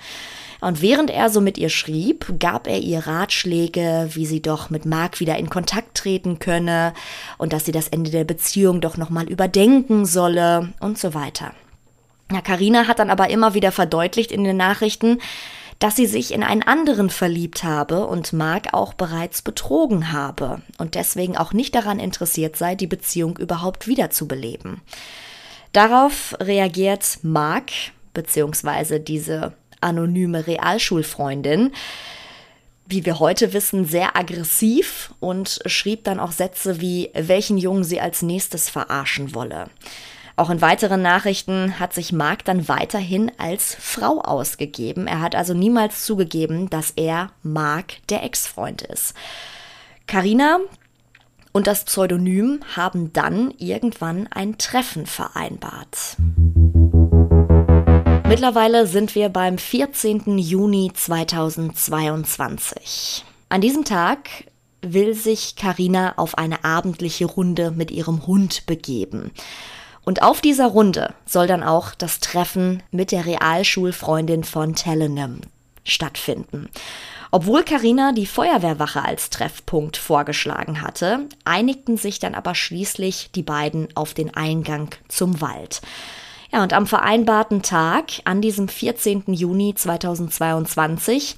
Und 0.60 0.82
während 0.82 1.10
er 1.10 1.30
so 1.30 1.40
mit 1.40 1.58
ihr 1.58 1.70
schrieb, 1.70 2.40
gab 2.40 2.66
er 2.66 2.80
ihr 2.80 3.06
Ratschläge, 3.06 4.10
wie 4.14 4.26
sie 4.26 4.42
doch 4.42 4.68
mit 4.68 4.84
Mark 4.84 5.20
wieder 5.20 5.38
in 5.38 5.48
Kontakt 5.48 5.96
treten 5.96 6.40
könne 6.40 6.92
und 7.38 7.52
dass 7.52 7.64
sie 7.64 7.72
das 7.72 7.86
Ende 7.86 8.10
der 8.10 8.24
Beziehung 8.24 8.80
doch 8.80 8.96
nochmal 8.96 9.28
überdenken 9.30 10.06
solle 10.06 10.72
und 10.80 10.98
so 10.98 11.14
weiter. 11.14 11.52
Ja, 12.30 12.40
Carina 12.40 12.86
hat 12.86 12.98
dann 12.98 13.10
aber 13.10 13.30
immer 13.30 13.54
wieder 13.54 13.72
verdeutlicht 13.72 14.32
in 14.32 14.44
den 14.44 14.56
Nachrichten, 14.56 15.18
dass 15.78 15.96
sie 15.96 16.06
sich 16.06 16.32
in 16.32 16.44
einen 16.44 16.62
anderen 16.62 17.10
verliebt 17.10 17.64
habe 17.64 18.06
und 18.06 18.32
Mark 18.32 18.72
auch 18.72 18.94
bereits 18.94 19.42
betrogen 19.42 20.12
habe 20.12 20.62
und 20.78 20.94
deswegen 20.94 21.36
auch 21.36 21.52
nicht 21.52 21.74
daran 21.74 21.98
interessiert 21.98 22.56
sei, 22.56 22.76
die 22.76 22.86
Beziehung 22.86 23.36
überhaupt 23.36 23.88
wiederzubeleben. 23.88 24.80
Darauf 25.72 26.36
reagiert 26.38 27.18
Mark, 27.22 27.72
beziehungsweise 28.14 29.00
diese 29.00 29.54
anonyme 29.80 30.46
Realschulfreundin, 30.46 31.72
wie 32.86 33.04
wir 33.04 33.18
heute 33.18 33.52
wissen, 33.52 33.84
sehr 33.84 34.16
aggressiv 34.16 35.12
und 35.18 35.60
schrieb 35.66 36.04
dann 36.04 36.20
auch 36.20 36.32
Sätze 36.32 36.80
wie, 36.80 37.10
welchen 37.14 37.58
Jungen 37.58 37.84
sie 37.84 38.00
als 38.00 38.22
nächstes 38.22 38.68
verarschen 38.68 39.34
wolle. 39.34 39.68
Auch 40.36 40.50
in 40.50 40.60
weiteren 40.60 41.02
Nachrichten 41.02 41.78
hat 41.78 41.92
sich 41.92 42.12
Mark 42.12 42.44
dann 42.44 42.68
weiterhin 42.68 43.30
als 43.38 43.76
Frau 43.78 44.20
ausgegeben. 44.20 45.06
Er 45.06 45.20
hat 45.20 45.34
also 45.34 45.54
niemals 45.54 46.04
zugegeben, 46.04 46.70
dass 46.70 46.92
er 46.96 47.30
Mark 47.42 47.94
der 48.08 48.22
Ex-Freund 48.22 48.82
ist. 48.82 49.14
Carina 50.06 50.58
und 51.52 51.66
das 51.66 51.84
Pseudonym 51.84 52.60
haben 52.74 53.12
dann 53.12 53.52
irgendwann 53.58 54.26
ein 54.28 54.56
Treffen 54.56 55.04
vereinbart. 55.06 56.16
Mittlerweile 58.26 58.86
sind 58.86 59.14
wir 59.14 59.28
beim 59.28 59.58
14. 59.58 60.38
Juni 60.38 60.90
2022. 60.94 63.26
An 63.50 63.60
diesem 63.60 63.84
Tag 63.84 64.30
will 64.80 65.12
sich 65.12 65.56
Karina 65.56 66.14
auf 66.16 66.38
eine 66.38 66.64
abendliche 66.64 67.26
Runde 67.26 67.70
mit 67.70 67.90
ihrem 67.90 68.26
Hund 68.26 68.64
begeben. 68.64 69.30
Und 70.04 70.22
auf 70.22 70.40
dieser 70.40 70.66
Runde 70.66 71.14
soll 71.26 71.46
dann 71.46 71.62
auch 71.62 71.94
das 71.94 72.20
Treffen 72.20 72.82
mit 72.90 73.12
der 73.12 73.26
Realschulfreundin 73.26 74.44
von 74.44 74.74
Telenem 74.74 75.40
stattfinden. 75.84 76.68
Obwohl 77.30 77.64
Karina 77.64 78.12
die 78.12 78.26
Feuerwehrwache 78.26 79.02
als 79.02 79.30
Treffpunkt 79.30 79.96
vorgeschlagen 79.96 80.82
hatte, 80.82 81.20
einigten 81.44 81.96
sich 81.96 82.18
dann 82.18 82.34
aber 82.34 82.54
schließlich 82.54 83.30
die 83.34 83.42
beiden 83.42 83.88
auf 83.96 84.12
den 84.12 84.34
Eingang 84.34 84.94
zum 85.08 85.40
Wald. 85.40 85.80
Ja, 86.52 86.62
und 86.62 86.74
am 86.74 86.86
vereinbarten 86.86 87.62
Tag, 87.62 88.10
an 88.26 88.42
diesem 88.42 88.68
14. 88.68 89.24
Juni 89.28 89.74
2022, 89.74 91.36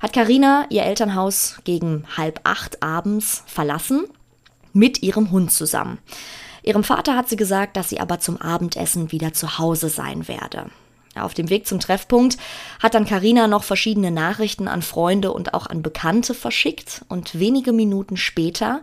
hat 0.00 0.14
Karina 0.14 0.66
ihr 0.70 0.84
Elternhaus 0.84 1.58
gegen 1.64 2.04
halb 2.16 2.40
acht 2.44 2.82
abends 2.82 3.42
verlassen, 3.46 4.06
mit 4.72 5.02
ihrem 5.02 5.30
Hund 5.30 5.52
zusammen. 5.52 5.98
Ihrem 6.64 6.82
Vater 6.82 7.14
hat 7.14 7.28
sie 7.28 7.36
gesagt, 7.36 7.76
dass 7.76 7.90
sie 7.90 8.00
aber 8.00 8.20
zum 8.20 8.40
Abendessen 8.40 9.12
wieder 9.12 9.34
zu 9.34 9.58
Hause 9.58 9.90
sein 9.90 10.28
werde. 10.28 10.66
Auf 11.14 11.34
dem 11.34 11.50
Weg 11.50 11.66
zum 11.66 11.78
Treffpunkt 11.78 12.38
hat 12.82 12.94
dann 12.94 13.04
Karina 13.04 13.46
noch 13.46 13.62
verschiedene 13.62 14.10
Nachrichten 14.10 14.66
an 14.66 14.82
Freunde 14.82 15.30
und 15.30 15.54
auch 15.54 15.66
an 15.66 15.82
Bekannte 15.82 16.34
verschickt 16.34 17.04
und 17.08 17.38
wenige 17.38 17.72
Minuten 17.72 18.16
später 18.16 18.80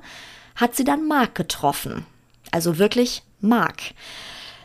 hat 0.55 0.75
sie 0.75 0.83
dann 0.83 1.07
Mark 1.07 1.35
getroffen. 1.35 2.05
Also 2.51 2.77
wirklich 2.77 3.23
Mark. 3.39 3.81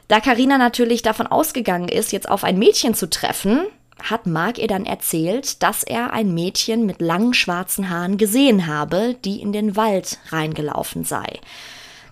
Da 0.08 0.20
Karina 0.20 0.58
natürlich 0.58 1.02
davon 1.02 1.26
ausgegangen 1.26 1.88
ist, 1.88 2.12
jetzt 2.12 2.28
auf 2.28 2.44
ein 2.44 2.58
Mädchen 2.58 2.94
zu 2.94 3.08
treffen, 3.08 3.62
hat 4.00 4.26
Mark 4.26 4.58
ihr 4.58 4.68
dann 4.68 4.85
erzählt, 4.85 5.62
dass 5.62 5.82
er 5.82 6.12
ein 6.12 6.35
Mädchen 6.35 6.85
mit 6.85 7.00
langen 7.00 7.32
schwarzen 7.32 7.88
Haaren 7.88 8.18
gesehen 8.18 8.66
habe, 8.66 9.16
die 9.25 9.40
in 9.40 9.52
den 9.52 9.75
Wald 9.75 10.18
reingelaufen 10.28 11.02
sei. 11.02 11.40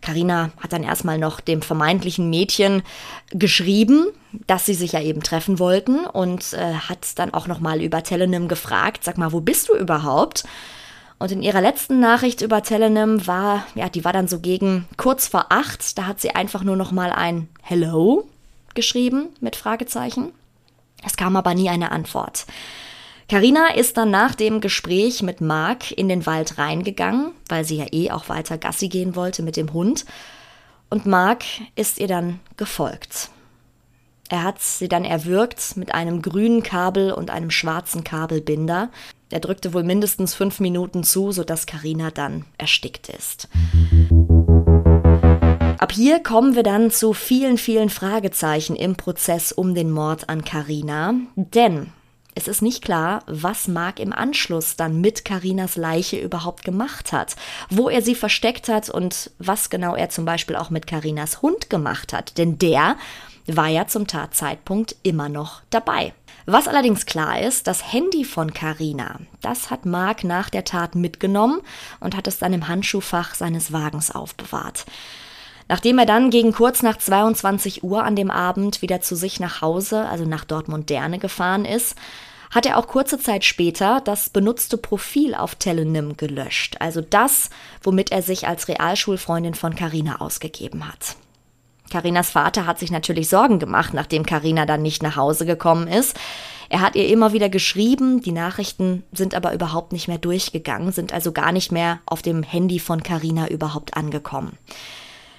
Karina 0.04 0.50
hat 0.60 0.74
dann 0.74 0.84
erstmal 0.84 1.18
noch 1.18 1.40
dem 1.40 1.62
vermeintlichen 1.62 2.28
Mädchen 2.28 2.82
geschrieben, 3.30 4.08
dass 4.46 4.66
sie 4.66 4.74
sich 4.74 4.92
ja 4.92 5.00
eben 5.00 5.22
treffen 5.22 5.58
wollten 5.58 6.04
und 6.04 6.52
äh, 6.52 6.74
hat 6.74 7.18
dann 7.18 7.32
auch 7.32 7.46
noch 7.46 7.58
mal 7.58 7.80
über 7.80 8.02
Telenym 8.02 8.46
gefragt, 8.46 9.02
sag 9.02 9.16
mal, 9.16 9.32
wo 9.32 9.40
bist 9.40 9.70
du 9.70 9.74
überhaupt? 9.74 10.44
Und 11.18 11.32
in 11.32 11.42
ihrer 11.42 11.62
letzten 11.62 12.00
Nachricht 12.00 12.42
über 12.42 12.62
Telenym 12.62 13.26
war, 13.26 13.64
ja, 13.74 13.88
die 13.88 14.04
war 14.04 14.12
dann 14.12 14.28
so 14.28 14.40
gegen 14.40 14.86
kurz 14.98 15.26
vor 15.26 15.46
acht, 15.48 15.96
da 15.96 16.06
hat 16.06 16.20
sie 16.20 16.34
einfach 16.34 16.64
nur 16.64 16.76
noch 16.76 16.92
mal 16.92 17.10
ein 17.10 17.48
Hello 17.62 18.28
geschrieben 18.74 19.28
mit 19.40 19.56
Fragezeichen. 19.56 20.32
Es 21.02 21.16
kam 21.16 21.36
aber 21.36 21.54
nie 21.54 21.70
eine 21.70 21.92
Antwort. 21.92 22.44
Carina 23.28 23.74
ist 23.74 23.96
dann 23.96 24.10
nach 24.10 24.34
dem 24.34 24.60
Gespräch 24.60 25.22
mit 25.22 25.40
Mark 25.40 25.90
in 25.92 26.08
den 26.08 26.26
Wald 26.26 26.58
reingegangen, 26.58 27.32
weil 27.48 27.64
sie 27.64 27.78
ja 27.78 27.86
eh 27.90 28.10
auch 28.10 28.28
weiter 28.28 28.58
Gassi 28.58 28.88
gehen 28.88 29.16
wollte 29.16 29.42
mit 29.42 29.56
dem 29.56 29.72
Hund. 29.72 30.04
Und 30.90 31.06
Mark 31.06 31.44
ist 31.74 31.98
ihr 31.98 32.06
dann 32.06 32.40
gefolgt. 32.56 33.30
Er 34.28 34.42
hat 34.42 34.60
sie 34.60 34.88
dann 34.88 35.04
erwürgt 35.04 35.76
mit 35.76 35.94
einem 35.94 36.22
grünen 36.22 36.62
Kabel 36.62 37.12
und 37.12 37.30
einem 37.30 37.50
schwarzen 37.50 38.04
Kabelbinder. 38.04 38.90
Er 39.30 39.40
drückte 39.40 39.72
wohl 39.74 39.84
mindestens 39.84 40.34
fünf 40.34 40.60
Minuten 40.60 41.02
zu, 41.02 41.32
sodass 41.32 41.66
Carina 41.66 42.10
dann 42.10 42.44
erstickt 42.58 43.08
ist. 43.08 43.48
Ab 45.78 45.92
hier 45.92 46.22
kommen 46.22 46.54
wir 46.54 46.62
dann 46.62 46.90
zu 46.90 47.12
vielen, 47.12 47.58
vielen 47.58 47.90
Fragezeichen 47.90 48.76
im 48.76 48.96
Prozess 48.96 49.50
um 49.52 49.74
den 49.74 49.90
Mord 49.90 50.28
an 50.28 50.44
Karina, 50.44 51.14
denn 51.36 51.92
es 52.34 52.48
ist 52.48 52.62
nicht 52.62 52.82
klar, 52.82 53.22
was 53.26 53.68
Mark 53.68 54.00
im 54.00 54.12
Anschluss 54.12 54.76
dann 54.76 55.00
mit 55.00 55.24
Karinas 55.24 55.76
Leiche 55.76 56.18
überhaupt 56.18 56.64
gemacht 56.64 57.12
hat, 57.12 57.36
wo 57.70 57.88
er 57.88 58.02
sie 58.02 58.14
versteckt 58.14 58.68
hat 58.68 58.90
und 58.90 59.30
was 59.38 59.70
genau 59.70 59.94
er 59.94 60.08
zum 60.08 60.24
Beispiel 60.24 60.56
auch 60.56 60.70
mit 60.70 60.86
Karinas 60.86 61.42
Hund 61.42 61.70
gemacht 61.70 62.12
hat, 62.12 62.38
denn 62.38 62.58
der 62.58 62.96
war 63.46 63.68
ja 63.68 63.86
zum 63.86 64.06
Tatzeitpunkt 64.06 64.96
immer 65.02 65.28
noch 65.28 65.62
dabei. 65.70 66.14
Was 66.46 66.68
allerdings 66.68 67.06
klar 67.06 67.40
ist, 67.40 67.66
das 67.66 67.92
Handy 67.92 68.24
von 68.24 68.52
Karina, 68.52 69.20
das 69.40 69.70
hat 69.70 69.86
Mark 69.86 70.24
nach 70.24 70.50
der 70.50 70.64
Tat 70.64 70.94
mitgenommen 70.94 71.60
und 72.00 72.16
hat 72.16 72.26
es 72.26 72.38
dann 72.38 72.52
im 72.52 72.68
Handschuhfach 72.68 73.34
seines 73.34 73.72
Wagens 73.72 74.10
aufbewahrt. 74.10 74.84
Nachdem 75.68 75.98
er 75.98 76.06
dann 76.06 76.30
gegen 76.30 76.52
kurz 76.52 76.82
nach 76.82 76.98
22 76.98 77.82
Uhr 77.82 78.04
an 78.04 78.16
dem 78.16 78.30
Abend 78.30 78.82
wieder 78.82 79.00
zu 79.00 79.16
sich 79.16 79.40
nach 79.40 79.62
Hause, 79.62 80.06
also 80.08 80.24
nach 80.24 80.44
Dortmund-Derne 80.44 81.18
gefahren 81.18 81.64
ist, 81.64 81.96
hat 82.50 82.66
er 82.66 82.78
auch 82.78 82.86
kurze 82.86 83.18
Zeit 83.18 83.44
später 83.44 84.00
das 84.04 84.30
benutzte 84.30 84.78
Profil 84.78 85.34
auf 85.34 85.56
Telenym 85.56 86.16
gelöscht, 86.16 86.76
also 86.78 87.00
das, 87.00 87.50
womit 87.82 88.12
er 88.12 88.22
sich 88.22 88.46
als 88.46 88.68
Realschulfreundin 88.68 89.54
von 89.54 89.74
Carina 89.74 90.20
ausgegeben 90.20 90.86
hat. 90.86 91.16
Carinas 91.90 92.30
Vater 92.30 92.66
hat 92.66 92.78
sich 92.78 92.90
natürlich 92.90 93.28
Sorgen 93.28 93.58
gemacht, 93.58 93.92
nachdem 93.92 94.24
Carina 94.24 94.66
dann 94.66 94.82
nicht 94.82 95.02
nach 95.02 95.16
Hause 95.16 95.46
gekommen 95.46 95.88
ist. 95.88 96.16
Er 96.68 96.80
hat 96.80 96.96
ihr 96.96 97.08
immer 97.08 97.32
wieder 97.32 97.48
geschrieben, 97.48 98.20
die 98.20 98.32
Nachrichten 98.32 99.04
sind 99.12 99.34
aber 99.34 99.52
überhaupt 99.52 99.92
nicht 99.92 100.08
mehr 100.08 100.18
durchgegangen, 100.18 100.92
sind 100.92 101.12
also 101.12 101.32
gar 101.32 101.52
nicht 101.52 101.72
mehr 101.72 102.00
auf 102.06 102.22
dem 102.22 102.42
Handy 102.42 102.78
von 102.78 103.02
Carina 103.02 103.48
überhaupt 103.48 103.96
angekommen. 103.96 104.58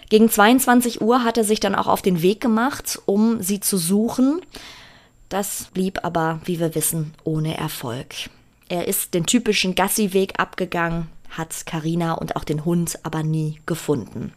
Gegen 0.10 0.30
22 0.30 1.02
Uhr 1.02 1.24
hat 1.24 1.38
er 1.38 1.44
sich 1.44 1.60
dann 1.60 1.76
auch 1.76 1.88
auf 1.88 2.02
den 2.02 2.22
Weg 2.22 2.42
gemacht, 2.42 3.00
um 3.06 3.42
sie 3.42 3.60
zu 3.60 3.78
suchen. 3.78 4.42
Das 5.30 5.70
blieb 5.74 6.04
aber, 6.04 6.40
wie 6.46 6.60
wir 6.60 6.76
wissen, 6.76 7.14
ohne 7.24 7.58
Erfolg. 7.58 8.30
Er 8.70 8.88
ist 8.88 9.14
den 9.14 9.26
typischen 9.26 9.76
Gassi-Weg 9.76 10.40
abgegangen, 10.40 11.08
hat 11.30 11.66
Karina 11.66 12.14
und 12.14 12.36
auch 12.36 12.44
den 12.44 12.66
Hund 12.66 13.00
aber 13.04 13.24
nie 13.24 13.60
gefunden. 13.66 14.34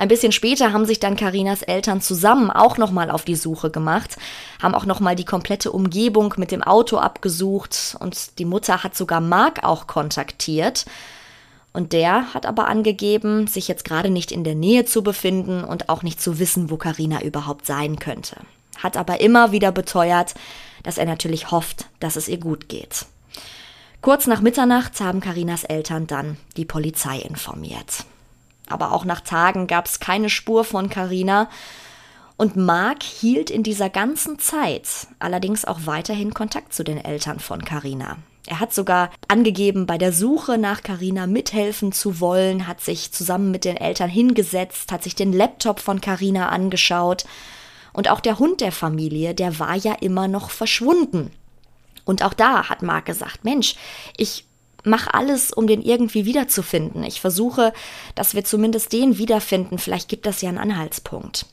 Ein 0.00 0.08
bisschen 0.08 0.32
später 0.32 0.72
haben 0.72 0.86
sich 0.86 0.98
dann 0.98 1.16
Karinas 1.16 1.60
Eltern 1.60 2.00
zusammen 2.00 2.50
auch 2.50 2.78
noch 2.78 2.90
mal 2.90 3.10
auf 3.10 3.26
die 3.26 3.34
Suche 3.34 3.70
gemacht, 3.70 4.16
haben 4.62 4.74
auch 4.74 4.86
noch 4.86 5.00
mal 5.00 5.14
die 5.14 5.26
komplette 5.26 5.72
Umgebung 5.72 6.32
mit 6.38 6.52
dem 6.52 6.62
Auto 6.62 6.96
abgesucht 6.96 7.98
und 8.00 8.38
die 8.38 8.46
Mutter 8.46 8.82
hat 8.82 8.96
sogar 8.96 9.20
Mark 9.20 9.62
auch 9.62 9.86
kontaktiert. 9.86 10.86
Und 11.72 11.92
der 11.92 12.34
hat 12.34 12.46
aber 12.46 12.66
angegeben, 12.66 13.46
sich 13.46 13.68
jetzt 13.68 13.84
gerade 13.84 14.10
nicht 14.10 14.32
in 14.32 14.42
der 14.42 14.54
Nähe 14.54 14.84
zu 14.84 15.02
befinden 15.02 15.62
und 15.62 15.88
auch 15.88 16.02
nicht 16.02 16.20
zu 16.20 16.38
wissen, 16.38 16.70
wo 16.70 16.76
Karina 16.76 17.22
überhaupt 17.22 17.64
sein 17.64 17.98
könnte. 17.98 18.36
Hat 18.76 18.96
aber 18.96 19.20
immer 19.20 19.52
wieder 19.52 19.70
beteuert, 19.70 20.34
dass 20.82 20.98
er 20.98 21.06
natürlich 21.06 21.50
hofft, 21.50 21.86
dass 22.00 22.16
es 22.16 22.28
ihr 22.28 22.38
gut 22.38 22.68
geht. 22.68 23.06
Kurz 24.00 24.26
nach 24.26 24.40
Mitternacht 24.40 24.98
haben 25.00 25.20
Karinas 25.20 25.62
Eltern 25.64 26.06
dann 26.06 26.38
die 26.56 26.64
Polizei 26.64 27.18
informiert. 27.18 28.04
Aber 28.68 28.92
auch 28.92 29.04
nach 29.04 29.20
Tagen 29.20 29.66
gab 29.66 29.86
es 29.86 30.00
keine 30.00 30.30
Spur 30.30 30.64
von 30.64 30.88
Karina 30.88 31.50
und 32.36 32.56
Mark 32.56 33.02
hielt 33.02 33.50
in 33.50 33.62
dieser 33.62 33.90
ganzen 33.90 34.38
Zeit 34.38 35.08
allerdings 35.18 35.66
auch 35.66 35.80
weiterhin 35.84 36.32
Kontakt 36.32 36.72
zu 36.72 36.82
den 36.82 36.96
Eltern 36.96 37.38
von 37.38 37.62
Karina. 37.62 38.16
Er 38.46 38.60
hat 38.60 38.72
sogar 38.72 39.10
angegeben, 39.28 39.86
bei 39.86 39.98
der 39.98 40.12
Suche 40.12 40.58
nach 40.58 40.82
Carina 40.82 41.26
mithelfen 41.26 41.92
zu 41.92 42.20
wollen, 42.20 42.66
hat 42.66 42.80
sich 42.80 43.12
zusammen 43.12 43.50
mit 43.50 43.64
den 43.64 43.76
Eltern 43.76 44.10
hingesetzt, 44.10 44.90
hat 44.92 45.02
sich 45.02 45.14
den 45.14 45.32
Laptop 45.32 45.80
von 45.80 46.00
Carina 46.00 46.48
angeschaut. 46.48 47.24
Und 47.92 48.08
auch 48.08 48.20
der 48.20 48.38
Hund 48.38 48.60
der 48.60 48.72
Familie, 48.72 49.34
der 49.34 49.58
war 49.58 49.76
ja 49.76 49.94
immer 49.94 50.28
noch 50.28 50.50
verschwunden. 50.50 51.30
Und 52.04 52.24
auch 52.24 52.34
da 52.34 52.68
hat 52.68 52.82
Mark 52.82 53.06
gesagt, 53.06 53.44
Mensch, 53.44 53.74
ich 54.16 54.44
mache 54.84 55.12
alles, 55.12 55.52
um 55.52 55.66
den 55.66 55.82
irgendwie 55.82 56.24
wiederzufinden. 56.24 57.04
Ich 57.04 57.20
versuche, 57.20 57.72
dass 58.14 58.34
wir 58.34 58.44
zumindest 58.44 58.92
den 58.92 59.18
wiederfinden. 59.18 59.78
Vielleicht 59.78 60.08
gibt 60.08 60.26
das 60.26 60.40
ja 60.40 60.48
einen 60.48 60.58
Anhaltspunkt. 60.58 61.46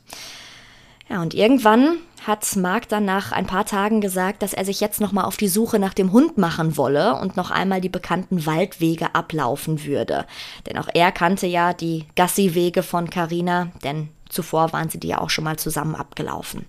Ja, 1.08 1.22
und 1.22 1.32
irgendwann 1.34 1.98
hat 2.26 2.54
Mark 2.56 2.88
dann 2.88 3.06
nach 3.06 3.32
ein 3.32 3.46
paar 3.46 3.64
Tagen 3.64 4.00
gesagt, 4.00 4.42
dass 4.42 4.52
er 4.52 4.64
sich 4.64 4.80
jetzt 4.80 5.00
nochmal 5.00 5.24
auf 5.24 5.38
die 5.38 5.48
Suche 5.48 5.78
nach 5.78 5.94
dem 5.94 6.12
Hund 6.12 6.36
machen 6.36 6.76
wolle 6.76 7.14
und 7.14 7.36
noch 7.36 7.50
einmal 7.50 7.80
die 7.80 7.88
bekannten 7.88 8.44
Waldwege 8.44 9.14
ablaufen 9.14 9.84
würde. 9.84 10.26
Denn 10.66 10.76
auch 10.76 10.88
er 10.92 11.10
kannte 11.12 11.46
ja 11.46 11.72
die 11.72 12.04
Gassi-Wege 12.16 12.82
von 12.82 13.08
Carina, 13.08 13.68
denn 13.82 14.10
zuvor 14.28 14.72
waren 14.72 14.90
sie 14.90 15.00
die 15.00 15.08
ja 15.08 15.20
auch 15.20 15.30
schon 15.30 15.44
mal 15.44 15.58
zusammen 15.58 15.94
abgelaufen. 15.94 16.66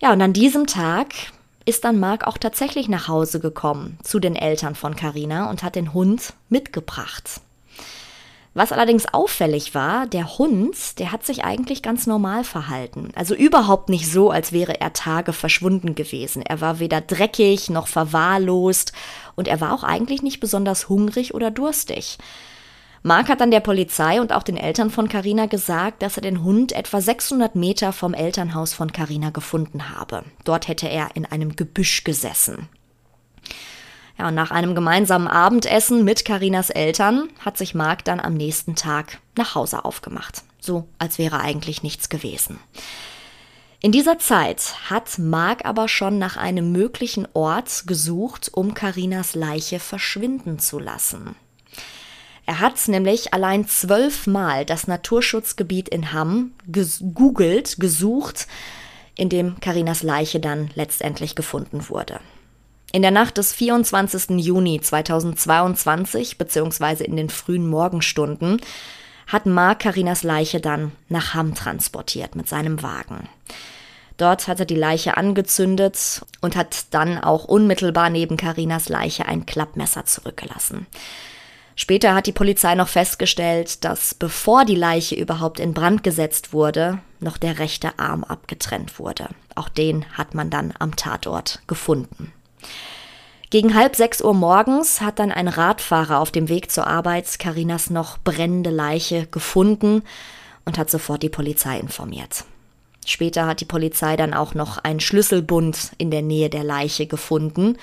Ja, 0.00 0.12
und 0.12 0.22
an 0.22 0.32
diesem 0.32 0.66
Tag 0.66 1.12
ist 1.66 1.84
dann 1.84 1.98
Mark 1.98 2.26
auch 2.26 2.38
tatsächlich 2.38 2.88
nach 2.88 3.08
Hause 3.08 3.40
gekommen 3.40 3.98
zu 4.02 4.18
den 4.18 4.36
Eltern 4.36 4.74
von 4.74 4.96
Carina 4.96 5.50
und 5.50 5.62
hat 5.62 5.74
den 5.74 5.92
Hund 5.92 6.32
mitgebracht. 6.48 7.40
Was 8.56 8.72
allerdings 8.72 9.04
auffällig 9.12 9.74
war, 9.74 10.06
der 10.06 10.38
Hund, 10.38 10.98
der 10.98 11.12
hat 11.12 11.26
sich 11.26 11.44
eigentlich 11.44 11.82
ganz 11.82 12.06
normal 12.06 12.42
verhalten. 12.42 13.10
Also 13.14 13.34
überhaupt 13.34 13.90
nicht 13.90 14.10
so, 14.10 14.30
als 14.30 14.50
wäre 14.50 14.80
er 14.80 14.94
Tage 14.94 15.34
verschwunden 15.34 15.94
gewesen. 15.94 16.40
Er 16.40 16.62
war 16.62 16.78
weder 16.78 17.02
dreckig 17.02 17.68
noch 17.68 17.86
verwahrlost 17.86 18.94
und 19.34 19.46
er 19.46 19.60
war 19.60 19.74
auch 19.74 19.84
eigentlich 19.84 20.22
nicht 20.22 20.40
besonders 20.40 20.88
hungrig 20.88 21.34
oder 21.34 21.50
durstig. 21.50 22.16
Mark 23.02 23.28
hat 23.28 23.42
dann 23.42 23.50
der 23.50 23.60
Polizei 23.60 24.22
und 24.22 24.32
auch 24.32 24.42
den 24.42 24.56
Eltern 24.56 24.88
von 24.88 25.10
Carina 25.10 25.44
gesagt, 25.44 26.00
dass 26.00 26.16
er 26.16 26.22
den 26.22 26.42
Hund 26.42 26.72
etwa 26.72 27.02
600 27.02 27.56
Meter 27.56 27.92
vom 27.92 28.14
Elternhaus 28.14 28.72
von 28.72 28.90
Carina 28.90 29.28
gefunden 29.28 29.90
habe. 29.90 30.24
Dort 30.44 30.66
hätte 30.66 30.88
er 30.88 31.10
in 31.14 31.26
einem 31.26 31.56
Gebüsch 31.56 32.04
gesessen. 32.04 32.70
Ja, 34.18 34.28
und 34.28 34.34
nach 34.34 34.50
einem 34.50 34.74
gemeinsamen 34.74 35.28
Abendessen 35.28 36.04
mit 36.04 36.24
Karinas 36.24 36.70
Eltern 36.70 37.28
hat 37.44 37.58
sich 37.58 37.74
Marc 37.74 38.04
dann 38.04 38.20
am 38.20 38.34
nächsten 38.34 38.74
Tag 38.74 39.18
nach 39.36 39.54
Hause 39.54 39.84
aufgemacht. 39.84 40.42
So, 40.58 40.88
als 40.98 41.18
wäre 41.18 41.40
eigentlich 41.40 41.82
nichts 41.82 42.08
gewesen. 42.08 42.58
In 43.80 43.92
dieser 43.92 44.18
Zeit 44.18 44.74
hat 44.88 45.18
Marc 45.18 45.66
aber 45.66 45.86
schon 45.86 46.18
nach 46.18 46.38
einem 46.38 46.72
möglichen 46.72 47.28
Ort 47.34 47.86
gesucht, 47.86 48.50
um 48.52 48.72
Karinas 48.72 49.34
Leiche 49.34 49.78
verschwinden 49.78 50.58
zu 50.58 50.78
lassen. 50.78 51.36
Er 52.46 52.60
hat 52.60 52.88
nämlich 52.88 53.34
allein 53.34 53.68
zwölfmal 53.68 54.64
das 54.64 54.86
Naturschutzgebiet 54.86 55.88
in 55.88 56.12
Hamm 56.12 56.52
gegoogelt, 56.66 57.78
gesucht, 57.78 58.46
in 59.14 59.28
dem 59.28 59.60
Karinas 59.60 60.02
Leiche 60.02 60.40
dann 60.40 60.70
letztendlich 60.74 61.34
gefunden 61.34 61.88
wurde. 61.88 62.20
In 62.96 63.02
der 63.02 63.10
Nacht 63.10 63.36
des 63.36 63.52
24. 63.52 64.42
Juni 64.42 64.80
2022 64.80 66.38
beziehungsweise 66.38 67.04
in 67.04 67.14
den 67.14 67.28
frühen 67.28 67.68
Morgenstunden 67.68 68.58
hat 69.26 69.44
Mark 69.44 69.80
Karinas 69.80 70.22
Leiche 70.22 70.62
dann 70.62 70.92
nach 71.10 71.34
Hamm 71.34 71.54
transportiert 71.54 72.36
mit 72.36 72.48
seinem 72.48 72.82
Wagen. 72.82 73.28
Dort 74.16 74.48
hat 74.48 74.60
er 74.60 74.64
die 74.64 74.76
Leiche 74.76 75.18
angezündet 75.18 76.24
und 76.40 76.56
hat 76.56 76.86
dann 76.94 77.22
auch 77.22 77.44
unmittelbar 77.44 78.08
neben 78.08 78.38
Karinas 78.38 78.88
Leiche 78.88 79.26
ein 79.26 79.44
Klappmesser 79.44 80.06
zurückgelassen. 80.06 80.86
Später 81.74 82.14
hat 82.14 82.26
die 82.26 82.32
Polizei 82.32 82.74
noch 82.76 82.88
festgestellt, 82.88 83.84
dass 83.84 84.14
bevor 84.14 84.64
die 84.64 84.74
Leiche 84.74 85.16
überhaupt 85.16 85.60
in 85.60 85.74
Brand 85.74 86.02
gesetzt 86.02 86.54
wurde, 86.54 87.00
noch 87.20 87.36
der 87.36 87.58
rechte 87.58 87.98
Arm 87.98 88.24
abgetrennt 88.24 88.98
wurde. 88.98 89.28
Auch 89.54 89.68
den 89.68 90.06
hat 90.14 90.34
man 90.34 90.48
dann 90.48 90.72
am 90.78 90.96
Tatort 90.96 91.60
gefunden. 91.66 92.32
Gegen 93.50 93.74
halb 93.74 93.94
sechs 93.94 94.20
Uhr 94.20 94.34
morgens 94.34 95.00
hat 95.00 95.18
dann 95.18 95.30
ein 95.30 95.48
Radfahrer 95.48 96.18
auf 96.18 96.32
dem 96.32 96.48
Weg 96.48 96.70
zur 96.70 96.86
Arbeit 96.86 97.38
Karinas 97.38 97.90
noch 97.90 98.18
brennende 98.18 98.70
Leiche 98.70 99.26
gefunden 99.26 100.02
und 100.64 100.78
hat 100.78 100.90
sofort 100.90 101.22
die 101.22 101.28
Polizei 101.28 101.78
informiert. 101.78 102.44
Später 103.06 103.46
hat 103.46 103.60
die 103.60 103.66
Polizei 103.66 104.16
dann 104.16 104.34
auch 104.34 104.54
noch 104.54 104.78
einen 104.78 104.98
Schlüsselbund 104.98 105.92
in 105.96 106.10
der 106.10 106.22
Nähe 106.22 106.50
der 106.50 106.64
Leiche 106.64 107.06
gefunden. 107.06 107.78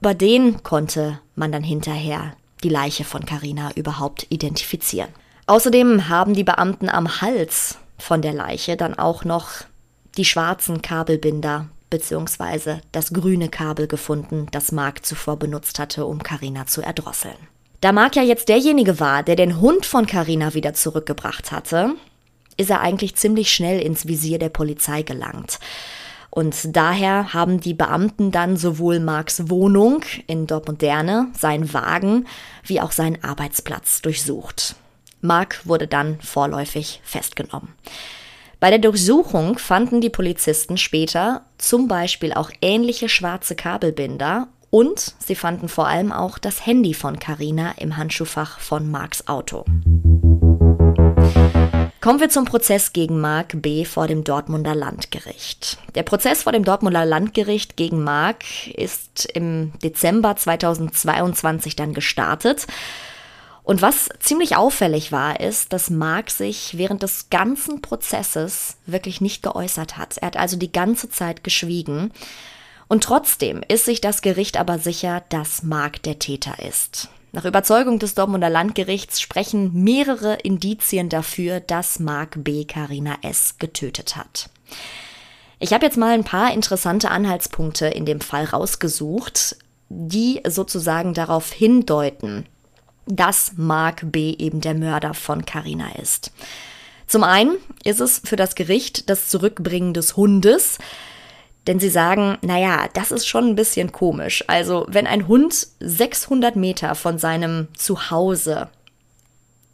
Über 0.00 0.14
den 0.14 0.62
konnte 0.62 1.20
man 1.36 1.52
dann 1.52 1.62
hinterher 1.62 2.32
die 2.62 2.70
Leiche 2.70 3.04
von 3.04 3.26
Carina 3.26 3.72
überhaupt 3.74 4.26
identifizieren. 4.30 5.10
Außerdem 5.46 6.08
haben 6.08 6.32
die 6.32 6.44
Beamten 6.44 6.88
am 6.88 7.20
Hals 7.20 7.76
von 7.98 8.22
der 8.22 8.32
Leiche 8.32 8.78
dann 8.78 8.94
auch 8.94 9.24
noch 9.24 9.50
die 10.16 10.24
schwarzen 10.24 10.80
Kabelbinder 10.80 11.68
bzw. 11.94 12.78
das 12.90 13.12
grüne 13.12 13.48
Kabel 13.48 13.86
gefunden, 13.86 14.48
das 14.50 14.72
Mark 14.72 15.06
zuvor 15.06 15.38
benutzt 15.38 15.78
hatte, 15.78 16.06
um 16.06 16.22
Carina 16.22 16.66
zu 16.66 16.82
erdrosseln. 16.82 17.36
Da 17.80 17.92
Mark 17.92 18.16
ja 18.16 18.22
jetzt 18.22 18.48
derjenige 18.48 18.98
war, 18.98 19.22
der 19.22 19.36
den 19.36 19.60
Hund 19.60 19.86
von 19.86 20.06
Carina 20.06 20.54
wieder 20.54 20.74
zurückgebracht 20.74 21.52
hatte, 21.52 21.94
ist 22.56 22.70
er 22.70 22.80
eigentlich 22.80 23.14
ziemlich 23.14 23.52
schnell 23.52 23.80
ins 23.80 24.06
Visier 24.06 24.38
der 24.38 24.48
Polizei 24.48 25.02
gelangt. 25.02 25.58
Und 26.30 26.74
daher 26.76 27.32
haben 27.32 27.60
die 27.60 27.74
Beamten 27.74 28.32
dann 28.32 28.56
sowohl 28.56 28.98
Marks 28.98 29.48
Wohnung 29.50 30.02
in 30.26 30.48
Dortmund-Derne, 30.48 31.28
seinen 31.38 31.72
Wagen, 31.72 32.26
wie 32.64 32.80
auch 32.80 32.90
seinen 32.90 33.22
Arbeitsplatz 33.22 34.02
durchsucht. 34.02 34.74
Mark 35.20 35.60
wurde 35.64 35.86
dann 35.86 36.20
vorläufig 36.20 37.00
festgenommen. 37.04 37.68
Bei 38.64 38.70
der 38.70 38.78
Durchsuchung 38.78 39.58
fanden 39.58 40.00
die 40.00 40.08
Polizisten 40.08 40.78
später 40.78 41.42
zum 41.58 41.86
Beispiel 41.86 42.32
auch 42.32 42.50
ähnliche 42.62 43.10
schwarze 43.10 43.54
Kabelbinder 43.54 44.48
und 44.70 45.14
sie 45.18 45.34
fanden 45.34 45.68
vor 45.68 45.86
allem 45.86 46.12
auch 46.12 46.38
das 46.38 46.64
Handy 46.64 46.94
von 46.94 47.18
Carina 47.18 47.74
im 47.76 47.98
Handschuhfach 47.98 48.60
von 48.60 48.90
Marks 48.90 49.28
Auto. 49.28 49.66
Kommen 52.00 52.20
wir 52.20 52.30
zum 52.30 52.46
Prozess 52.46 52.94
gegen 52.94 53.20
Mark 53.20 53.60
B. 53.60 53.84
vor 53.84 54.06
dem 54.06 54.24
Dortmunder 54.24 54.74
Landgericht. 54.74 55.76
Der 55.94 56.02
Prozess 56.02 56.44
vor 56.44 56.52
dem 56.52 56.64
Dortmunder 56.64 57.04
Landgericht 57.04 57.76
gegen 57.76 58.02
Mark 58.02 58.44
ist 58.68 59.26
im 59.26 59.72
Dezember 59.82 60.36
2022 60.36 61.76
dann 61.76 61.92
gestartet. 61.92 62.66
Und 63.64 63.80
was 63.80 64.10
ziemlich 64.20 64.56
auffällig 64.56 65.10
war, 65.10 65.40
ist, 65.40 65.72
dass 65.72 65.88
Mark 65.88 66.30
sich 66.30 66.76
während 66.76 67.02
des 67.02 67.30
ganzen 67.30 67.80
Prozesses 67.80 68.76
wirklich 68.84 69.22
nicht 69.22 69.42
geäußert 69.42 69.96
hat. 69.96 70.18
Er 70.18 70.26
hat 70.26 70.36
also 70.36 70.56
die 70.58 70.70
ganze 70.70 71.08
Zeit 71.08 71.42
geschwiegen. 71.42 72.12
Und 72.88 73.04
trotzdem 73.04 73.62
ist 73.66 73.86
sich 73.86 74.02
das 74.02 74.20
Gericht 74.20 74.58
aber 74.58 74.78
sicher, 74.78 75.22
dass 75.30 75.62
Mark 75.62 76.02
der 76.02 76.18
Täter 76.18 76.58
ist. 76.58 77.08
Nach 77.32 77.46
Überzeugung 77.46 77.98
des 77.98 78.14
Dortmunder 78.14 78.50
Landgerichts 78.50 79.20
sprechen 79.20 79.72
mehrere 79.72 80.34
Indizien 80.34 81.08
dafür, 81.08 81.60
dass 81.60 81.98
Mark 81.98 82.44
B. 82.44 82.64
Carina 82.66 83.16
S. 83.22 83.56
getötet 83.58 84.14
hat. 84.14 84.50
Ich 85.58 85.72
habe 85.72 85.86
jetzt 85.86 85.96
mal 85.96 86.12
ein 86.12 86.22
paar 86.22 86.52
interessante 86.52 87.10
Anhaltspunkte 87.10 87.86
in 87.86 88.04
dem 88.04 88.20
Fall 88.20 88.44
rausgesucht, 88.44 89.56
die 89.88 90.42
sozusagen 90.46 91.14
darauf 91.14 91.50
hindeuten, 91.50 92.46
dass 93.06 93.52
Mark 93.56 94.02
B. 94.04 94.34
eben 94.38 94.60
der 94.60 94.74
Mörder 94.74 95.14
von 95.14 95.44
Carina 95.44 95.94
ist. 96.00 96.32
Zum 97.06 97.22
einen 97.22 97.56
ist 97.84 98.00
es 98.00 98.20
für 98.24 98.36
das 98.36 98.54
Gericht 98.54 99.10
das 99.10 99.28
Zurückbringen 99.28 99.94
des 99.94 100.16
Hundes, 100.16 100.78
denn 101.66 101.80
sie 101.80 101.88
sagen, 101.88 102.38
naja, 102.42 102.88
das 102.92 103.10
ist 103.10 103.26
schon 103.26 103.48
ein 103.48 103.54
bisschen 103.54 103.92
komisch. 103.92 104.44
Also, 104.48 104.86
wenn 104.88 105.06
ein 105.06 105.28
Hund 105.28 105.66
600 105.80 106.56
Meter 106.56 106.94
von 106.94 107.18
seinem 107.18 107.68
Zuhause, 107.76 108.68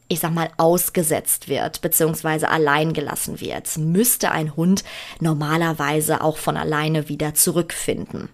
ich 0.07 0.21
sag 0.21 0.33
mal, 0.33 0.51
ausgesetzt 0.57 1.49
wird, 1.49 1.81
beziehungsweise 1.81 2.49
allein 2.49 2.93
gelassen 2.93 3.41
wird, 3.41 3.77
müsste 3.79 4.31
ein 4.31 4.57
Hund 4.57 4.85
normalerweise 5.21 6.23
auch 6.23 6.37
von 6.37 6.57
alleine 6.57 7.09
wieder 7.09 7.35
zurückfinden. 7.35 8.29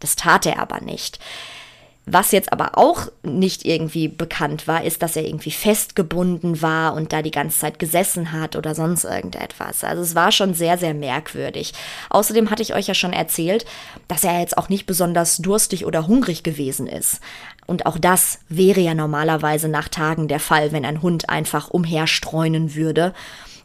Das 0.00 0.16
tat 0.16 0.46
er 0.46 0.58
aber 0.58 0.80
nicht. 0.80 1.18
Was 2.04 2.32
jetzt 2.32 2.52
aber 2.52 2.76
auch 2.76 3.06
nicht 3.22 3.64
irgendwie 3.64 4.08
bekannt 4.08 4.66
war, 4.66 4.82
ist, 4.82 5.02
dass 5.02 5.14
er 5.14 5.24
irgendwie 5.24 5.52
festgebunden 5.52 6.60
war 6.60 6.94
und 6.94 7.12
da 7.12 7.22
die 7.22 7.30
ganze 7.30 7.60
Zeit 7.60 7.78
gesessen 7.78 8.32
hat 8.32 8.56
oder 8.56 8.74
sonst 8.74 9.04
irgendetwas. 9.04 9.84
Also 9.84 10.02
es 10.02 10.16
war 10.16 10.32
schon 10.32 10.52
sehr, 10.52 10.78
sehr 10.78 10.94
merkwürdig. 10.94 11.74
Außerdem 12.10 12.50
hatte 12.50 12.62
ich 12.62 12.74
euch 12.74 12.88
ja 12.88 12.94
schon 12.94 13.12
erzählt, 13.12 13.64
dass 14.08 14.24
er 14.24 14.40
jetzt 14.40 14.58
auch 14.58 14.68
nicht 14.68 14.86
besonders 14.86 15.36
durstig 15.36 15.86
oder 15.86 16.08
hungrig 16.08 16.42
gewesen 16.42 16.88
ist. 16.88 17.20
Und 17.66 17.86
auch 17.86 17.98
das 17.98 18.40
wäre 18.48 18.80
ja 18.80 18.94
normalerweise 18.94 19.68
nach 19.68 19.88
Tagen 19.88 20.26
der 20.26 20.40
Fall, 20.40 20.72
wenn 20.72 20.84
ein 20.84 21.02
Hund 21.02 21.30
einfach 21.30 21.70
umherstreunen 21.70 22.74
würde 22.74 23.14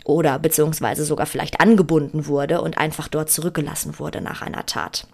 oder 0.04 0.38
beziehungsweise 0.38 1.06
sogar 1.06 1.26
vielleicht 1.26 1.60
angebunden 1.60 2.28
wurde 2.28 2.62
und 2.62 2.78
einfach 2.78 3.08
dort 3.08 3.32
zurückgelassen 3.32 3.98
wurde 3.98 4.22
nach 4.22 4.44
einer 4.44 4.68
Tat. 4.68 5.08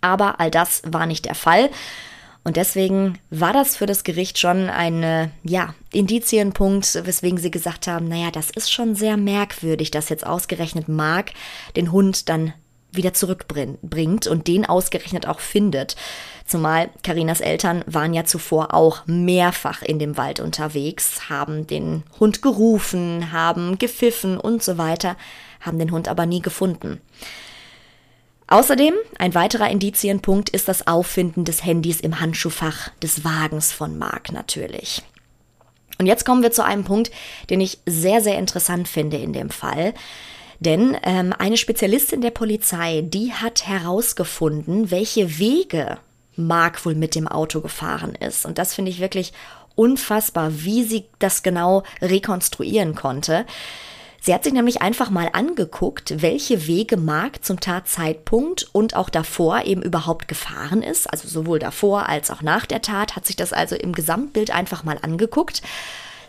Aber 0.00 0.40
all 0.40 0.50
das 0.50 0.82
war 0.84 1.06
nicht 1.06 1.26
der 1.26 1.36
Fall. 1.36 1.70
Und 2.42 2.56
deswegen 2.56 3.18
war 3.28 3.52
das 3.52 3.76
für 3.76 3.86
das 3.86 4.02
Gericht 4.02 4.38
schon 4.38 4.70
ein 4.70 5.30
ja, 5.42 5.74
Indizienpunkt, 5.92 7.00
weswegen 7.04 7.38
sie 7.38 7.50
gesagt 7.50 7.86
haben, 7.86 8.08
naja, 8.08 8.30
das 8.30 8.50
ist 8.50 8.72
schon 8.72 8.94
sehr 8.94 9.16
merkwürdig, 9.16 9.90
dass 9.90 10.08
jetzt 10.08 10.26
ausgerechnet 10.26 10.88
Mark 10.88 11.32
den 11.76 11.92
Hund 11.92 12.28
dann 12.28 12.54
wieder 12.92 13.12
zurückbringt 13.14 14.26
und 14.26 14.46
den 14.48 14.66
ausgerechnet 14.66 15.26
auch 15.26 15.40
findet. 15.40 15.96
Zumal 16.44 16.90
Karinas 17.02 17.40
Eltern 17.40 17.84
waren 17.86 18.14
ja 18.14 18.24
zuvor 18.24 18.74
auch 18.74 19.06
mehrfach 19.06 19.82
in 19.82 19.98
dem 19.98 20.16
Wald 20.16 20.40
unterwegs, 20.40 21.28
haben 21.28 21.66
den 21.66 22.02
Hund 22.18 22.42
gerufen, 22.42 23.32
haben 23.32 23.78
gepfiffen 23.78 24.38
und 24.38 24.62
so 24.62 24.78
weiter, 24.78 25.16
haben 25.60 25.78
den 25.78 25.92
Hund 25.92 26.08
aber 26.08 26.26
nie 26.26 26.42
gefunden. 26.42 27.00
Außerdem, 28.50 28.94
ein 29.16 29.34
weiterer 29.36 29.70
Indizienpunkt 29.70 30.50
ist 30.50 30.66
das 30.66 30.88
Auffinden 30.88 31.44
des 31.44 31.64
Handys 31.64 32.00
im 32.00 32.18
Handschuhfach 32.18 32.90
des 33.00 33.24
Wagens 33.24 33.72
von 33.72 33.96
Mark 33.96 34.32
natürlich. 34.32 35.02
Und 36.00 36.06
jetzt 36.06 36.24
kommen 36.26 36.42
wir 36.42 36.50
zu 36.50 36.64
einem 36.64 36.82
Punkt, 36.82 37.12
den 37.48 37.60
ich 37.60 37.78
sehr, 37.86 38.20
sehr 38.20 38.38
interessant 38.38 38.88
finde 38.88 39.18
in 39.18 39.32
dem 39.32 39.50
Fall. 39.50 39.94
Denn 40.58 40.96
ähm, 41.04 41.32
eine 41.38 41.56
Spezialistin 41.56 42.22
der 42.22 42.32
Polizei, 42.32 43.02
die 43.02 43.32
hat 43.32 43.68
herausgefunden, 43.68 44.90
welche 44.90 45.38
Wege 45.38 45.98
Mark 46.34 46.84
wohl 46.84 46.96
mit 46.96 47.14
dem 47.14 47.28
Auto 47.28 47.60
gefahren 47.60 48.16
ist. 48.16 48.46
Und 48.46 48.58
das 48.58 48.74
finde 48.74 48.90
ich 48.90 49.00
wirklich 49.00 49.32
unfassbar, 49.76 50.50
wie 50.64 50.82
sie 50.82 51.04
das 51.20 51.44
genau 51.44 51.84
rekonstruieren 52.02 52.96
konnte. 52.96 53.46
Sie 54.22 54.34
hat 54.34 54.44
sich 54.44 54.52
nämlich 54.52 54.82
einfach 54.82 55.08
mal 55.08 55.30
angeguckt, 55.32 56.22
welche 56.22 56.66
Wege 56.66 56.98
Mark 56.98 57.42
zum 57.42 57.58
Tatzeitpunkt 57.58 58.68
und 58.72 58.94
auch 58.94 59.08
davor 59.08 59.64
eben 59.64 59.82
überhaupt 59.82 60.28
gefahren 60.28 60.82
ist. 60.82 61.10
Also 61.10 61.26
sowohl 61.26 61.58
davor 61.58 62.08
als 62.08 62.30
auch 62.30 62.42
nach 62.42 62.66
der 62.66 62.82
Tat 62.82 63.16
hat 63.16 63.26
sich 63.26 63.36
das 63.36 63.54
also 63.54 63.76
im 63.76 63.94
Gesamtbild 63.94 64.50
einfach 64.50 64.84
mal 64.84 64.98
angeguckt. 65.00 65.62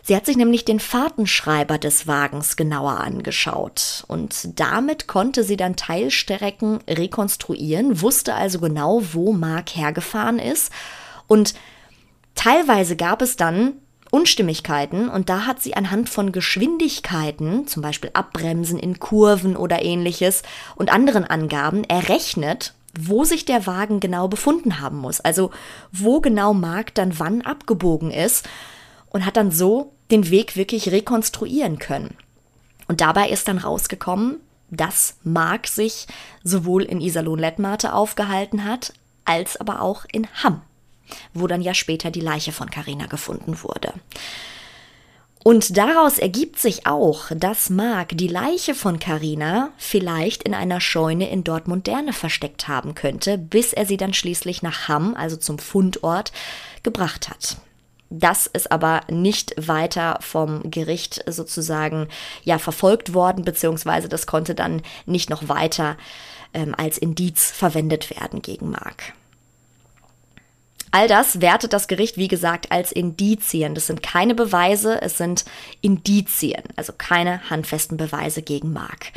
Sie 0.03 0.15
hat 0.15 0.25
sich 0.25 0.37
nämlich 0.37 0.65
den 0.65 0.79
Fahrtenschreiber 0.79 1.77
des 1.77 2.07
Wagens 2.07 2.55
genauer 2.55 3.01
angeschaut 3.01 4.03
und 4.07 4.59
damit 4.59 5.07
konnte 5.07 5.43
sie 5.43 5.57
dann 5.57 5.75
Teilstrecken 5.75 6.79
rekonstruieren, 6.89 8.01
wusste 8.01 8.33
also 8.33 8.59
genau, 8.59 9.01
wo 9.11 9.31
Mark 9.31 9.75
hergefahren 9.75 10.39
ist 10.39 10.71
Und 11.27 11.53
teilweise 12.33 12.95
gab 12.95 13.21
es 13.21 13.35
dann 13.35 13.73
Unstimmigkeiten 14.11 15.09
und 15.09 15.29
da 15.29 15.45
hat 15.45 15.63
sie 15.63 15.73
anhand 15.73 16.09
von 16.09 16.33
Geschwindigkeiten, 16.33 17.65
zum 17.65 17.81
Beispiel 17.81 18.11
Abbremsen 18.13 18.77
in 18.77 18.99
Kurven 18.99 19.55
oder 19.55 19.81
ähnliches 19.81 20.43
und 20.75 20.91
anderen 20.91 21.23
Angaben 21.23 21.85
errechnet, 21.85 22.73
wo 22.99 23.23
sich 23.23 23.45
der 23.45 23.65
Wagen 23.65 24.01
genau 24.01 24.27
befunden 24.27 24.81
haben 24.81 24.97
muss. 24.97 25.21
Also 25.21 25.51
wo 25.93 26.19
genau 26.19 26.53
Mark 26.53 26.93
dann 26.93 27.19
wann 27.19 27.41
abgebogen 27.41 28.11
ist 28.11 28.47
und 29.09 29.25
hat 29.25 29.37
dann 29.37 29.49
so 29.49 29.93
den 30.11 30.29
Weg 30.29 30.57
wirklich 30.57 30.91
rekonstruieren 30.91 31.79
können. 31.79 32.17
Und 32.89 32.99
dabei 32.99 33.29
ist 33.29 33.47
dann 33.47 33.59
rausgekommen, 33.59 34.41
dass 34.69 35.15
Mark 35.23 35.67
sich 35.67 36.07
sowohl 36.43 36.83
in 36.83 36.99
Iserlohn-Lettmate 36.99 37.93
aufgehalten 37.93 38.65
hat, 38.65 38.93
als 39.23 39.55
aber 39.55 39.81
auch 39.81 40.05
in 40.11 40.27
Hamm 40.43 40.61
wo 41.33 41.47
dann 41.47 41.61
ja 41.61 41.73
später 41.73 42.11
die 42.11 42.21
Leiche 42.21 42.51
von 42.51 42.69
Carina 42.69 43.05
gefunden 43.07 43.61
wurde. 43.63 43.93
Und 45.43 45.75
daraus 45.75 46.19
ergibt 46.19 46.59
sich 46.59 46.85
auch, 46.85 47.31
dass 47.35 47.71
Mark 47.71 48.09
die 48.13 48.27
Leiche 48.27 48.75
von 48.75 48.99
Carina 48.99 49.71
vielleicht 49.77 50.43
in 50.43 50.53
einer 50.53 50.79
Scheune 50.79 51.31
in 51.31 51.43
Dortmund-Derne 51.43 52.13
versteckt 52.13 52.67
haben 52.67 52.93
könnte, 52.93 53.39
bis 53.39 53.73
er 53.73 53.87
sie 53.87 53.97
dann 53.97 54.13
schließlich 54.13 54.61
nach 54.61 54.87
Hamm, 54.87 55.15
also 55.15 55.37
zum 55.37 55.57
Fundort, 55.57 56.31
gebracht 56.83 57.29
hat. 57.29 57.57
Das 58.11 58.45
ist 58.45 58.71
aber 58.71 59.01
nicht 59.09 59.55
weiter 59.57 60.19
vom 60.21 60.69
Gericht 60.69 61.23
sozusagen 61.27 62.07
ja 62.43 62.59
verfolgt 62.59 63.13
worden, 63.13 63.43
beziehungsweise 63.43 64.09
das 64.09 64.27
konnte 64.27 64.53
dann 64.53 64.83
nicht 65.05 65.29
noch 65.29 65.47
weiter 65.47 65.97
ähm, 66.53 66.75
als 66.77 66.97
Indiz 66.97 67.49
verwendet 67.49 68.11
werden 68.11 68.41
gegen 68.41 68.69
Mark. 68.69 69.13
All 70.91 71.07
das 71.07 71.39
wertet 71.39 71.71
das 71.71 71.87
Gericht, 71.87 72.17
wie 72.17 72.27
gesagt, 72.27 72.71
als 72.71 72.91
Indizien. 72.91 73.75
Das 73.75 73.87
sind 73.87 74.03
keine 74.03 74.35
Beweise, 74.35 75.01
es 75.01 75.17
sind 75.17 75.45
Indizien, 75.79 76.63
also 76.75 76.93
keine 76.97 77.49
handfesten 77.49 77.95
Beweise 77.97 78.41
gegen 78.41 78.73
Mark. 78.73 79.07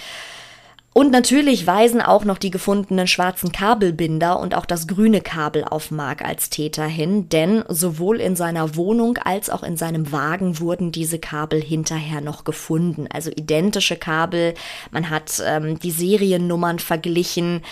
Und 0.97 1.11
natürlich 1.11 1.67
weisen 1.67 2.01
auch 2.01 2.25
noch 2.25 2.39
die 2.39 2.53
gefundenen 2.53 3.09
schwarzen 3.09 3.51
Kabelbinder 3.51 4.39
und 4.39 4.55
auch 4.55 4.65
das 4.65 4.87
grüne 4.87 5.21
Kabel 5.21 5.65
auf 5.65 5.91
Mark 5.91 6.25
als 6.25 6.51
Täter 6.51 6.87
hin, 6.87 7.29
denn 7.29 7.65
sowohl 7.69 8.21
in 8.21 8.37
seiner 8.37 8.77
Wohnung 8.77 9.19
als 9.19 9.51
auch 9.51 9.65
in 9.65 9.77
seinem 9.77 10.13
Wagen 10.13 10.61
wurden 10.61 10.93
diese 10.93 11.19
Kabel 11.19 11.61
hinterher 11.61 12.21
noch 12.21 12.45
gefunden. 12.45 13.09
Also 13.13 13.33
identische 13.33 13.97
Kabel. 13.97 14.55
Man 14.93 15.11
hat 15.11 15.43
ähm, 15.45 15.81
die 15.81 15.91
Seriennummern 15.91 16.79
verglichen, 16.79 17.63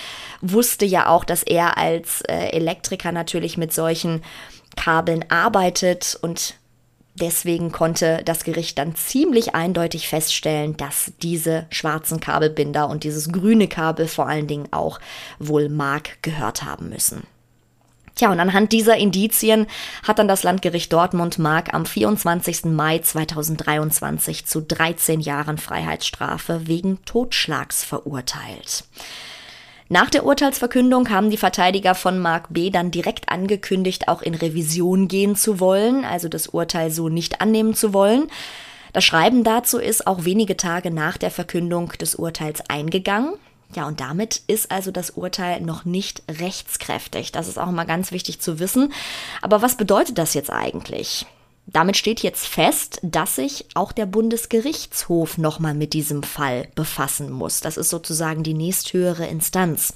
wusste 0.41 0.85
ja 0.85 1.07
auch, 1.07 1.23
dass 1.25 1.45
er 1.45 1.79
als 1.79 2.23
äh, 2.23 2.49
Elektriker 2.49 3.13
natürlich 3.13 3.57
mit 3.57 3.73
solchen 3.73 4.23
Kabeln 4.75 5.25
arbeitet 5.29 6.19
und 6.23 6.57
Deswegen 7.15 7.73
konnte 7.73 8.23
das 8.25 8.43
Gericht 8.43 8.79
dann 8.79 8.97
ziemlich 8.97 9.55
eindeutig 9.55 10.09
feststellen, 10.09 10.77
dass 10.79 11.13
diese 11.23 11.67
schwarzen 11.71 12.21
Kabelbinder 12.21 12.89
und 12.89 13.05
dieses 13.05 13.31
grüne 13.31 13.69
Kabel 13.69 14.09
vor 14.09 14.29
allen 14.29 14.47
Dingen 14.47 14.69
auch 14.71 14.99
wohl 15.39 15.69
Mark 15.69 16.23
gehört 16.23 16.63
haben 16.63 16.89
müssen. 16.89 17.25
Tja, 18.15 18.31
und 18.31 18.41
anhand 18.41 18.73
dieser 18.73 18.97
Indizien 18.97 19.67
hat 20.07 20.19
dann 20.19 20.29
das 20.29 20.43
Landgericht 20.43 20.93
Dortmund 20.93 21.39
Mark 21.39 21.73
am 21.73 21.87
24. 21.87 22.67
Mai 22.67 22.99
2023 22.99 24.45
zu 24.47 24.61
13 24.61 25.21
Jahren 25.21 25.57
Freiheitsstrafe 25.57 26.67
wegen 26.67 27.03
Totschlags 27.05 27.85
verurteilt. 27.85 28.85
Nach 29.93 30.09
der 30.09 30.25
Urteilsverkündung 30.25 31.11
haben 31.11 31.29
die 31.29 31.37
Verteidiger 31.37 31.95
von 31.95 32.19
Mark 32.19 32.47
B. 32.49 32.71
dann 32.71 32.91
direkt 32.91 33.29
angekündigt, 33.29 34.09
auch 34.09 34.23
in 34.23 34.35
Revision 34.35 35.07
gehen 35.07 35.37
zu 35.37 35.61
wollen, 35.61 36.07
also 36.07 36.31
das 36.31 36.47
Urteil 36.47 36.91
so 36.91 37.11
nicht 37.11 37.43
annehmen 37.43 37.75
zu 37.75 37.93
wollen. 37.93 38.29
Das 38.95 39.05
Schreiben 39.05 39.45
dazu 39.45 39.77
ist 39.77 40.07
auch 40.07 40.25
wenige 40.25 40.57
Tage 40.57 40.91
nach 40.91 41.19
der 41.19 41.31
Verkündung 41.31 41.91
des 42.01 42.15
Urteils 42.15 42.63
eingegangen. 42.71 43.35
Ja, 43.75 43.87
und 43.87 44.01
damit 44.01 44.41
ist 44.47 44.71
also 44.71 44.93
das 44.93 45.11
Urteil 45.11 45.61
noch 45.61 45.85
nicht 45.85 46.23
rechtskräftig. 46.27 47.31
Das 47.31 47.47
ist 47.47 47.59
auch 47.59 47.71
mal 47.71 47.85
ganz 47.85 48.13
wichtig 48.13 48.41
zu 48.41 48.59
wissen. 48.61 48.95
Aber 49.43 49.61
was 49.61 49.77
bedeutet 49.77 50.17
das 50.17 50.33
jetzt 50.33 50.51
eigentlich? 50.51 51.27
Damit 51.67 51.97
steht 51.97 52.21
jetzt 52.21 52.47
fest, 52.47 52.99
dass 53.03 53.37
sich 53.37 53.67
auch 53.75 53.93
der 53.93 54.07
Bundesgerichtshof 54.07 55.39
nochmal 55.39 55.75
mit 55.75 55.93
diesem 55.93 56.23
Fall 56.23 56.69
befassen 56.75 57.31
muss. 57.31 57.61
Das 57.61 57.77
ist 57.77 57.91
sozusagen 57.91 58.43
die 58.43 58.55
nächsthöhere 58.55 59.27
Instanz. 59.27 59.95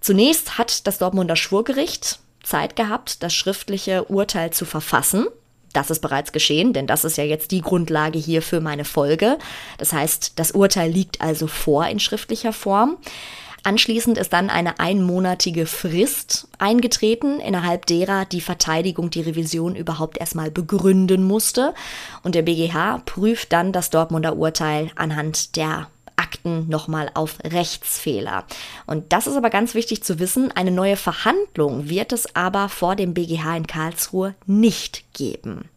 Zunächst 0.00 0.58
hat 0.58 0.86
das 0.86 0.98
Dortmunder 0.98 1.36
Schwurgericht 1.36 2.18
Zeit 2.42 2.74
gehabt, 2.74 3.22
das 3.22 3.34
schriftliche 3.34 4.04
Urteil 4.04 4.52
zu 4.52 4.64
verfassen. 4.64 5.26
Das 5.72 5.90
ist 5.90 6.00
bereits 6.00 6.32
geschehen, 6.32 6.72
denn 6.72 6.86
das 6.86 7.04
ist 7.04 7.16
ja 7.16 7.24
jetzt 7.24 7.50
die 7.50 7.62
Grundlage 7.62 8.18
hier 8.18 8.42
für 8.42 8.60
meine 8.60 8.84
Folge. 8.84 9.38
Das 9.78 9.92
heißt, 9.92 10.32
das 10.38 10.52
Urteil 10.52 10.90
liegt 10.90 11.20
also 11.20 11.46
vor 11.46 11.86
in 11.86 12.00
schriftlicher 12.00 12.52
Form. 12.52 12.98
Anschließend 13.64 14.18
ist 14.18 14.32
dann 14.32 14.50
eine 14.50 14.80
einmonatige 14.80 15.66
Frist 15.66 16.48
eingetreten, 16.58 17.38
innerhalb 17.38 17.86
derer 17.86 18.24
die 18.24 18.40
Verteidigung 18.40 19.10
die 19.10 19.20
Revision 19.20 19.76
überhaupt 19.76 20.18
erstmal 20.18 20.50
begründen 20.50 21.22
musste. 21.22 21.74
Und 22.24 22.34
der 22.34 22.42
BGH 22.42 23.02
prüft 23.04 23.52
dann 23.52 23.72
das 23.72 23.90
Dortmunder 23.90 24.36
Urteil 24.36 24.90
anhand 24.96 25.56
der 25.56 25.86
Akten 26.16 26.68
nochmal 26.68 27.10
auf 27.14 27.38
Rechtsfehler. 27.44 28.44
Und 28.86 29.12
das 29.12 29.26
ist 29.26 29.36
aber 29.36 29.50
ganz 29.50 29.74
wichtig 29.74 30.02
zu 30.02 30.18
wissen, 30.18 30.50
eine 30.52 30.70
neue 30.70 30.96
Verhandlung 30.96 31.88
wird 31.88 32.12
es 32.12 32.34
aber 32.34 32.68
vor 32.68 32.96
dem 32.96 33.14
BGH 33.14 33.56
in 33.56 33.66
Karlsruhe 33.66 34.34
nicht 34.46 35.04
geben. 35.12 35.68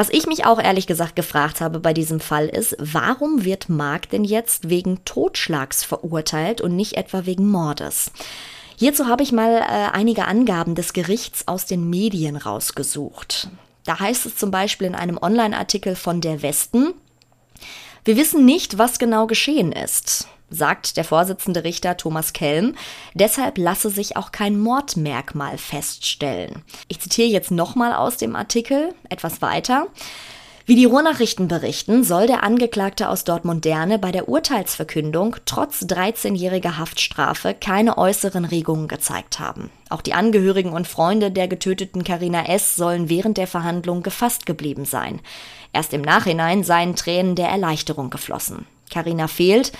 Was 0.00 0.08
ich 0.08 0.26
mich 0.26 0.46
auch 0.46 0.58
ehrlich 0.58 0.86
gesagt 0.86 1.14
gefragt 1.14 1.60
habe 1.60 1.78
bei 1.78 1.92
diesem 1.92 2.20
Fall 2.20 2.46
ist, 2.46 2.74
warum 2.78 3.44
wird 3.44 3.68
Mark 3.68 4.08
denn 4.08 4.24
jetzt 4.24 4.70
wegen 4.70 5.04
Totschlags 5.04 5.84
verurteilt 5.84 6.62
und 6.62 6.74
nicht 6.74 6.94
etwa 6.94 7.26
wegen 7.26 7.46
Mordes? 7.46 8.10
Hierzu 8.78 9.08
habe 9.08 9.22
ich 9.22 9.30
mal 9.30 9.56
äh, 9.56 9.90
einige 9.92 10.24
Angaben 10.24 10.74
des 10.74 10.94
Gerichts 10.94 11.46
aus 11.48 11.66
den 11.66 11.90
Medien 11.90 12.36
rausgesucht. 12.36 13.50
Da 13.84 14.00
heißt 14.00 14.24
es 14.24 14.36
zum 14.36 14.50
Beispiel 14.50 14.86
in 14.86 14.94
einem 14.94 15.18
Online-Artikel 15.18 15.94
von 15.96 16.22
der 16.22 16.40
Westen, 16.40 16.94
wir 18.06 18.16
wissen 18.16 18.46
nicht, 18.46 18.78
was 18.78 18.98
genau 18.98 19.26
geschehen 19.26 19.70
ist 19.70 20.28
sagt 20.50 20.96
der 20.96 21.04
Vorsitzende 21.04 21.64
Richter 21.64 21.96
Thomas 21.96 22.32
Kelm. 22.32 22.74
Deshalb 23.14 23.58
lasse 23.58 23.90
sich 23.90 24.16
auch 24.16 24.32
kein 24.32 24.58
Mordmerkmal 24.58 25.58
feststellen. 25.58 26.62
Ich 26.88 27.00
zitiere 27.00 27.28
jetzt 27.28 27.50
nochmal 27.50 27.94
aus 27.94 28.16
dem 28.16 28.36
Artikel 28.36 28.94
etwas 29.08 29.40
weiter. 29.40 29.86
Wie 30.70 30.76
die 30.76 30.84
Ruhrnachrichten 30.84 31.48
berichten, 31.48 32.04
soll 32.04 32.28
der 32.28 32.44
Angeklagte 32.44 33.08
aus 33.08 33.24
Dortmund-Derne 33.24 33.98
bei 33.98 34.12
der 34.12 34.28
Urteilsverkündung 34.28 35.34
trotz 35.44 35.82
13-jähriger 35.82 36.76
Haftstrafe 36.76 37.54
keine 37.54 37.98
äußeren 37.98 38.44
Regungen 38.44 38.86
gezeigt 38.86 39.40
haben. 39.40 39.70
Auch 39.88 40.00
die 40.00 40.14
Angehörigen 40.14 40.72
und 40.72 40.86
Freunde 40.86 41.32
der 41.32 41.48
getöteten 41.48 42.04
Karina 42.04 42.46
S. 42.46 42.76
sollen 42.76 43.08
während 43.08 43.36
der 43.36 43.48
Verhandlung 43.48 44.04
gefasst 44.04 44.46
geblieben 44.46 44.84
sein. 44.84 45.20
Erst 45.72 45.92
im 45.92 46.02
Nachhinein 46.02 46.62
seien 46.62 46.94
Tränen 46.94 47.34
der 47.34 47.48
Erleichterung 47.48 48.10
geflossen. 48.10 48.64
Karina 48.92 49.26
fehlt, 49.26 49.72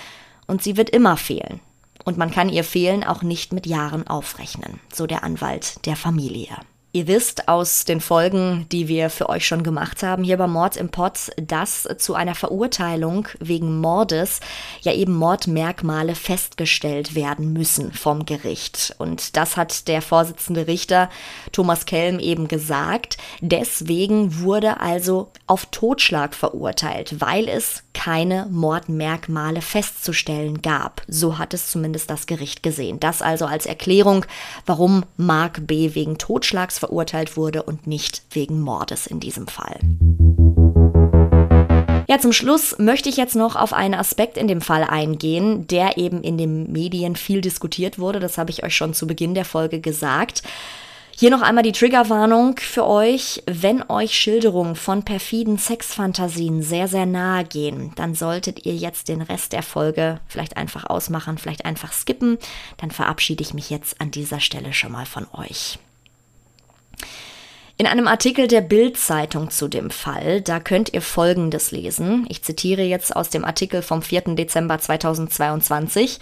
und 0.51 0.61
sie 0.61 0.75
wird 0.75 0.89
immer 0.89 1.15
fehlen. 1.15 1.61
Und 2.03 2.17
man 2.17 2.29
kann 2.29 2.49
ihr 2.49 2.65
Fehlen 2.65 3.05
auch 3.05 3.21
nicht 3.21 3.53
mit 3.53 3.65
Jahren 3.65 4.05
aufrechnen, 4.05 4.81
so 4.93 5.07
der 5.07 5.23
Anwalt 5.23 5.85
der 5.85 5.95
Familie. 5.95 6.57
Ihr 6.93 7.07
wisst 7.07 7.47
aus 7.47 7.85
den 7.85 8.01
Folgen, 8.01 8.65
die 8.69 8.89
wir 8.89 9.09
für 9.09 9.29
euch 9.29 9.47
schon 9.47 9.63
gemacht 9.63 10.03
haben, 10.03 10.25
hier 10.25 10.35
bei 10.35 10.47
Mord 10.47 10.75
im 10.75 10.89
Pott, 10.89 11.31
dass 11.37 11.87
zu 11.97 12.15
einer 12.15 12.35
Verurteilung 12.35 13.29
wegen 13.39 13.79
Mordes 13.79 14.41
ja 14.81 14.91
eben 14.91 15.13
Mordmerkmale 15.15 16.15
festgestellt 16.15 17.15
werden 17.15 17.53
müssen 17.53 17.93
vom 17.93 18.25
Gericht. 18.25 18.93
Und 18.97 19.37
das 19.37 19.55
hat 19.55 19.87
der 19.87 20.01
Vorsitzende 20.01 20.67
Richter 20.67 21.09
Thomas 21.53 21.85
Kelm 21.85 22.19
eben 22.19 22.49
gesagt. 22.49 23.17
Deswegen 23.39 24.39
wurde 24.39 24.81
also 24.81 25.31
auf 25.47 25.67
Totschlag 25.67 26.35
verurteilt, 26.35 27.21
weil 27.21 27.47
es 27.47 27.83
keine 27.93 28.47
Mordmerkmale 28.49 29.61
festzustellen 29.61 30.61
gab. 30.61 31.03
So 31.07 31.37
hat 31.37 31.53
es 31.53 31.71
zumindest 31.71 32.09
das 32.09 32.25
Gericht 32.25 32.63
gesehen. 32.63 32.99
Das 32.99 33.21
also 33.21 33.45
als 33.45 33.65
Erklärung, 33.65 34.25
warum 34.65 35.05
Mark 35.15 35.67
B. 35.67 35.93
wegen 35.93 36.17
Totschlags 36.17 36.80
verurteilt 36.81 37.37
wurde 37.37 37.63
und 37.63 37.87
nicht 37.87 38.23
wegen 38.31 38.59
Mordes 38.59 39.07
in 39.07 39.19
diesem 39.19 39.47
Fall. 39.47 39.79
Ja, 42.09 42.19
zum 42.19 42.33
Schluss 42.33 42.77
möchte 42.79 43.07
ich 43.07 43.15
jetzt 43.15 43.35
noch 43.35 43.55
auf 43.55 43.71
einen 43.71 43.93
Aspekt 43.93 44.35
in 44.35 44.47
dem 44.47 44.59
Fall 44.59 44.83
eingehen, 44.83 45.67
der 45.67 45.97
eben 45.97 46.23
in 46.23 46.37
den 46.37 46.71
Medien 46.71 47.15
viel 47.15 47.39
diskutiert 47.39 47.99
wurde. 47.99 48.19
Das 48.19 48.37
habe 48.37 48.49
ich 48.49 48.63
euch 48.63 48.75
schon 48.75 48.93
zu 48.93 49.07
Beginn 49.07 49.35
der 49.35 49.45
Folge 49.45 49.79
gesagt. 49.79 50.41
Hier 51.17 51.29
noch 51.29 51.43
einmal 51.43 51.63
die 51.63 51.71
Triggerwarnung 51.71 52.57
für 52.57 52.85
euch. 52.87 53.43
Wenn 53.45 53.87
euch 53.89 54.13
Schilderungen 54.13 54.75
von 54.75 55.03
perfiden 55.03 55.59
Sexfantasien 55.59 56.63
sehr, 56.63 56.87
sehr 56.87 57.05
nahe 57.05 57.43
gehen, 57.43 57.91
dann 57.95 58.15
solltet 58.15 58.65
ihr 58.65 58.75
jetzt 58.75 59.07
den 59.07 59.21
Rest 59.21 59.53
der 59.53 59.61
Folge 59.61 60.19
vielleicht 60.27 60.57
einfach 60.57 60.85
ausmachen, 60.85 61.37
vielleicht 61.37 61.63
einfach 61.63 61.93
skippen. 61.93 62.39
Dann 62.77 62.91
verabschiede 62.91 63.43
ich 63.43 63.53
mich 63.53 63.69
jetzt 63.69 64.01
an 64.01 64.09
dieser 64.09 64.39
Stelle 64.39 64.73
schon 64.73 64.93
mal 64.93 65.05
von 65.05 65.27
euch. 65.33 65.77
In 67.77 67.87
einem 67.87 68.07
Artikel 68.07 68.47
der 68.47 68.61
Bild-Zeitung 68.61 69.49
zu 69.49 69.67
dem 69.67 69.89
Fall, 69.89 70.41
da 70.41 70.59
könnt 70.59 70.93
ihr 70.93 71.01
Folgendes 71.01 71.71
lesen. 71.71 72.27
Ich 72.29 72.43
zitiere 72.43 72.83
jetzt 72.83 73.15
aus 73.15 73.29
dem 73.29 73.43
Artikel 73.43 73.81
vom 73.81 74.03
4. 74.03 74.35
Dezember 74.35 74.77
2022. 74.77 76.19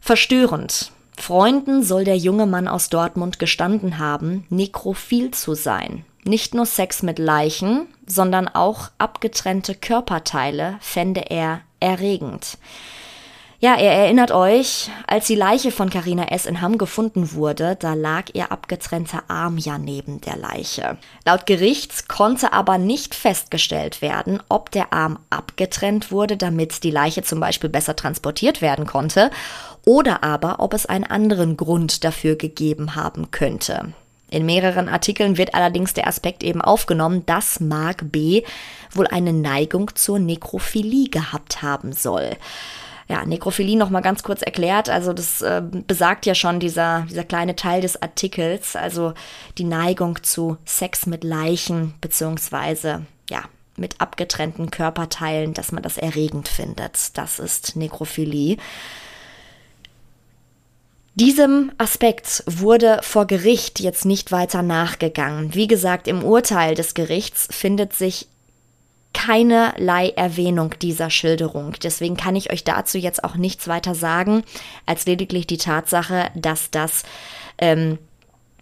Verstörend. 0.00 0.92
Freunden 1.16 1.82
soll 1.82 2.04
der 2.04 2.16
junge 2.16 2.46
Mann 2.46 2.68
aus 2.68 2.90
Dortmund 2.90 3.38
gestanden 3.38 3.98
haben, 3.98 4.46
nekrophil 4.50 5.30
zu 5.30 5.54
sein. 5.54 6.04
Nicht 6.24 6.54
nur 6.54 6.66
Sex 6.66 7.02
mit 7.02 7.18
Leichen, 7.18 7.86
sondern 8.06 8.46
auch 8.46 8.90
abgetrennte 8.98 9.74
Körperteile 9.74 10.76
fände 10.80 11.30
er 11.30 11.62
erregend. 11.80 12.58
Ja, 13.60 13.74
ihr 13.74 13.90
erinnert 13.90 14.30
euch, 14.30 14.88
als 15.08 15.26
die 15.26 15.34
Leiche 15.34 15.72
von 15.72 15.90
Carina 15.90 16.28
S. 16.28 16.46
in 16.46 16.60
Hamm 16.60 16.78
gefunden 16.78 17.32
wurde, 17.32 17.74
da 17.74 17.94
lag 17.94 18.26
ihr 18.32 18.52
abgetrennter 18.52 19.24
Arm 19.26 19.58
ja 19.58 19.78
neben 19.78 20.20
der 20.20 20.36
Leiche. 20.36 20.96
Laut 21.24 21.44
Gerichts 21.44 22.06
konnte 22.06 22.52
aber 22.52 22.78
nicht 22.78 23.16
festgestellt 23.16 24.00
werden, 24.00 24.40
ob 24.48 24.70
der 24.70 24.92
Arm 24.92 25.18
abgetrennt 25.30 26.12
wurde, 26.12 26.36
damit 26.36 26.84
die 26.84 26.92
Leiche 26.92 27.24
zum 27.24 27.40
Beispiel 27.40 27.68
besser 27.68 27.96
transportiert 27.96 28.62
werden 28.62 28.86
konnte, 28.86 29.32
oder 29.84 30.22
aber 30.22 30.60
ob 30.60 30.72
es 30.72 30.86
einen 30.86 31.02
anderen 31.02 31.56
Grund 31.56 32.04
dafür 32.04 32.36
gegeben 32.36 32.94
haben 32.94 33.32
könnte. 33.32 33.92
In 34.30 34.46
mehreren 34.46 34.88
Artikeln 34.88 35.36
wird 35.36 35.54
allerdings 35.54 35.94
der 35.94 36.06
Aspekt 36.06 36.44
eben 36.44 36.62
aufgenommen, 36.62 37.26
dass 37.26 37.58
Mark 37.58 38.12
B. 38.12 38.44
wohl 38.92 39.08
eine 39.08 39.32
Neigung 39.32 39.90
zur 39.96 40.20
Nekrophilie 40.20 41.08
gehabt 41.08 41.60
haben 41.60 41.92
soll 41.92 42.36
ja, 43.08 43.24
Nekrophilie 43.24 43.76
noch 43.76 43.90
mal 43.90 44.00
ganz 44.00 44.22
kurz 44.22 44.42
erklärt. 44.42 44.90
Also 44.90 45.12
das 45.12 45.40
äh, 45.40 45.62
besagt 45.62 46.26
ja 46.26 46.34
schon 46.34 46.60
dieser, 46.60 47.06
dieser 47.08 47.24
kleine 47.24 47.56
Teil 47.56 47.80
des 47.80 48.00
Artikels, 48.00 48.76
also 48.76 49.14
die 49.56 49.64
Neigung 49.64 50.22
zu 50.22 50.58
Sex 50.64 51.06
mit 51.06 51.24
Leichen 51.24 51.94
beziehungsweise 52.00 53.06
ja 53.30 53.42
mit 53.76 54.00
abgetrennten 54.00 54.70
Körperteilen, 54.70 55.54
dass 55.54 55.72
man 55.72 55.82
das 55.82 55.96
erregend 55.96 56.48
findet. 56.48 57.16
Das 57.16 57.38
ist 57.38 57.76
Nekrophilie. 57.76 58.56
Diesem 61.14 61.72
Aspekt 61.78 62.44
wurde 62.46 63.00
vor 63.02 63.26
Gericht 63.26 63.80
jetzt 63.80 64.04
nicht 64.04 64.30
weiter 64.30 64.62
nachgegangen. 64.62 65.54
Wie 65.54 65.66
gesagt, 65.66 66.06
im 66.06 66.22
Urteil 66.22 66.74
des 66.74 66.94
Gerichts 66.94 67.48
findet 67.50 67.92
sich 67.92 68.28
keinerlei 69.28 70.08
Erwähnung 70.16 70.74
dieser 70.80 71.10
Schilderung. 71.10 71.74
Deswegen 71.82 72.16
kann 72.16 72.34
ich 72.34 72.50
euch 72.50 72.64
dazu 72.64 72.96
jetzt 72.96 73.24
auch 73.24 73.34
nichts 73.34 73.68
weiter 73.68 73.94
sagen, 73.94 74.42
als 74.86 75.04
lediglich 75.04 75.46
die 75.46 75.58
Tatsache, 75.58 76.30
dass 76.34 76.70
das 76.70 77.02
ähm, 77.58 77.98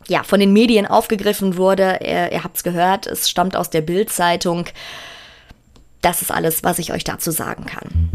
ja 0.08 0.24
von 0.24 0.40
den 0.40 0.52
Medien 0.52 0.84
aufgegriffen 0.86 1.56
wurde. 1.56 2.00
Ihr, 2.02 2.32
ihr 2.32 2.42
habt 2.42 2.56
es 2.56 2.64
gehört, 2.64 3.06
es 3.06 3.30
stammt 3.30 3.54
aus 3.54 3.70
der 3.70 3.82
Bild-Zeitung. 3.82 4.66
Das 6.00 6.20
ist 6.20 6.32
alles, 6.32 6.64
was 6.64 6.80
ich 6.80 6.92
euch 6.92 7.04
dazu 7.04 7.30
sagen 7.30 7.66
kann. 7.66 8.08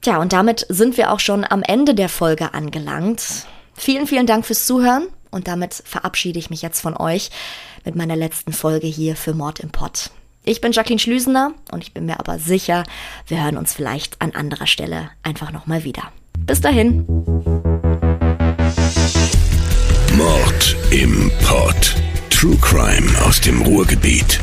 Tja, 0.00 0.16
und 0.16 0.32
damit 0.32 0.64
sind 0.70 0.96
wir 0.96 1.12
auch 1.12 1.20
schon 1.20 1.44
am 1.44 1.62
Ende 1.62 1.94
der 1.94 2.08
Folge 2.08 2.54
angelangt. 2.54 3.44
Vielen, 3.74 4.06
vielen 4.06 4.26
Dank 4.26 4.46
fürs 4.46 4.64
Zuhören 4.64 5.08
und 5.30 5.46
damit 5.46 5.74
verabschiede 5.84 6.38
ich 6.38 6.48
mich 6.48 6.62
jetzt 6.62 6.80
von 6.80 6.96
euch 6.96 7.28
mit 7.84 7.96
meiner 7.96 8.16
letzten 8.16 8.54
Folge 8.54 8.86
hier 8.86 9.14
für 9.14 9.34
Mord 9.34 9.60
im 9.60 9.68
Pott. 9.68 10.10
Ich 10.48 10.62
bin 10.62 10.72
Jacqueline 10.72 10.98
Schlüsener 10.98 11.52
und 11.72 11.84
ich 11.84 11.92
bin 11.92 12.06
mir 12.06 12.18
aber 12.18 12.38
sicher, 12.38 12.84
wir 13.26 13.44
hören 13.44 13.58
uns 13.58 13.74
vielleicht 13.74 14.22
an 14.22 14.34
anderer 14.34 14.66
Stelle 14.66 15.10
einfach 15.22 15.52
nochmal 15.52 15.84
wieder. 15.84 16.04
Bis 16.38 16.62
dahin. 16.62 17.04
Mord 20.16 20.76
im 20.90 21.30
Pott. 21.46 21.96
True 22.30 22.56
Crime 22.62 23.10
aus 23.26 23.42
dem 23.42 23.60
Ruhrgebiet. 23.60 24.40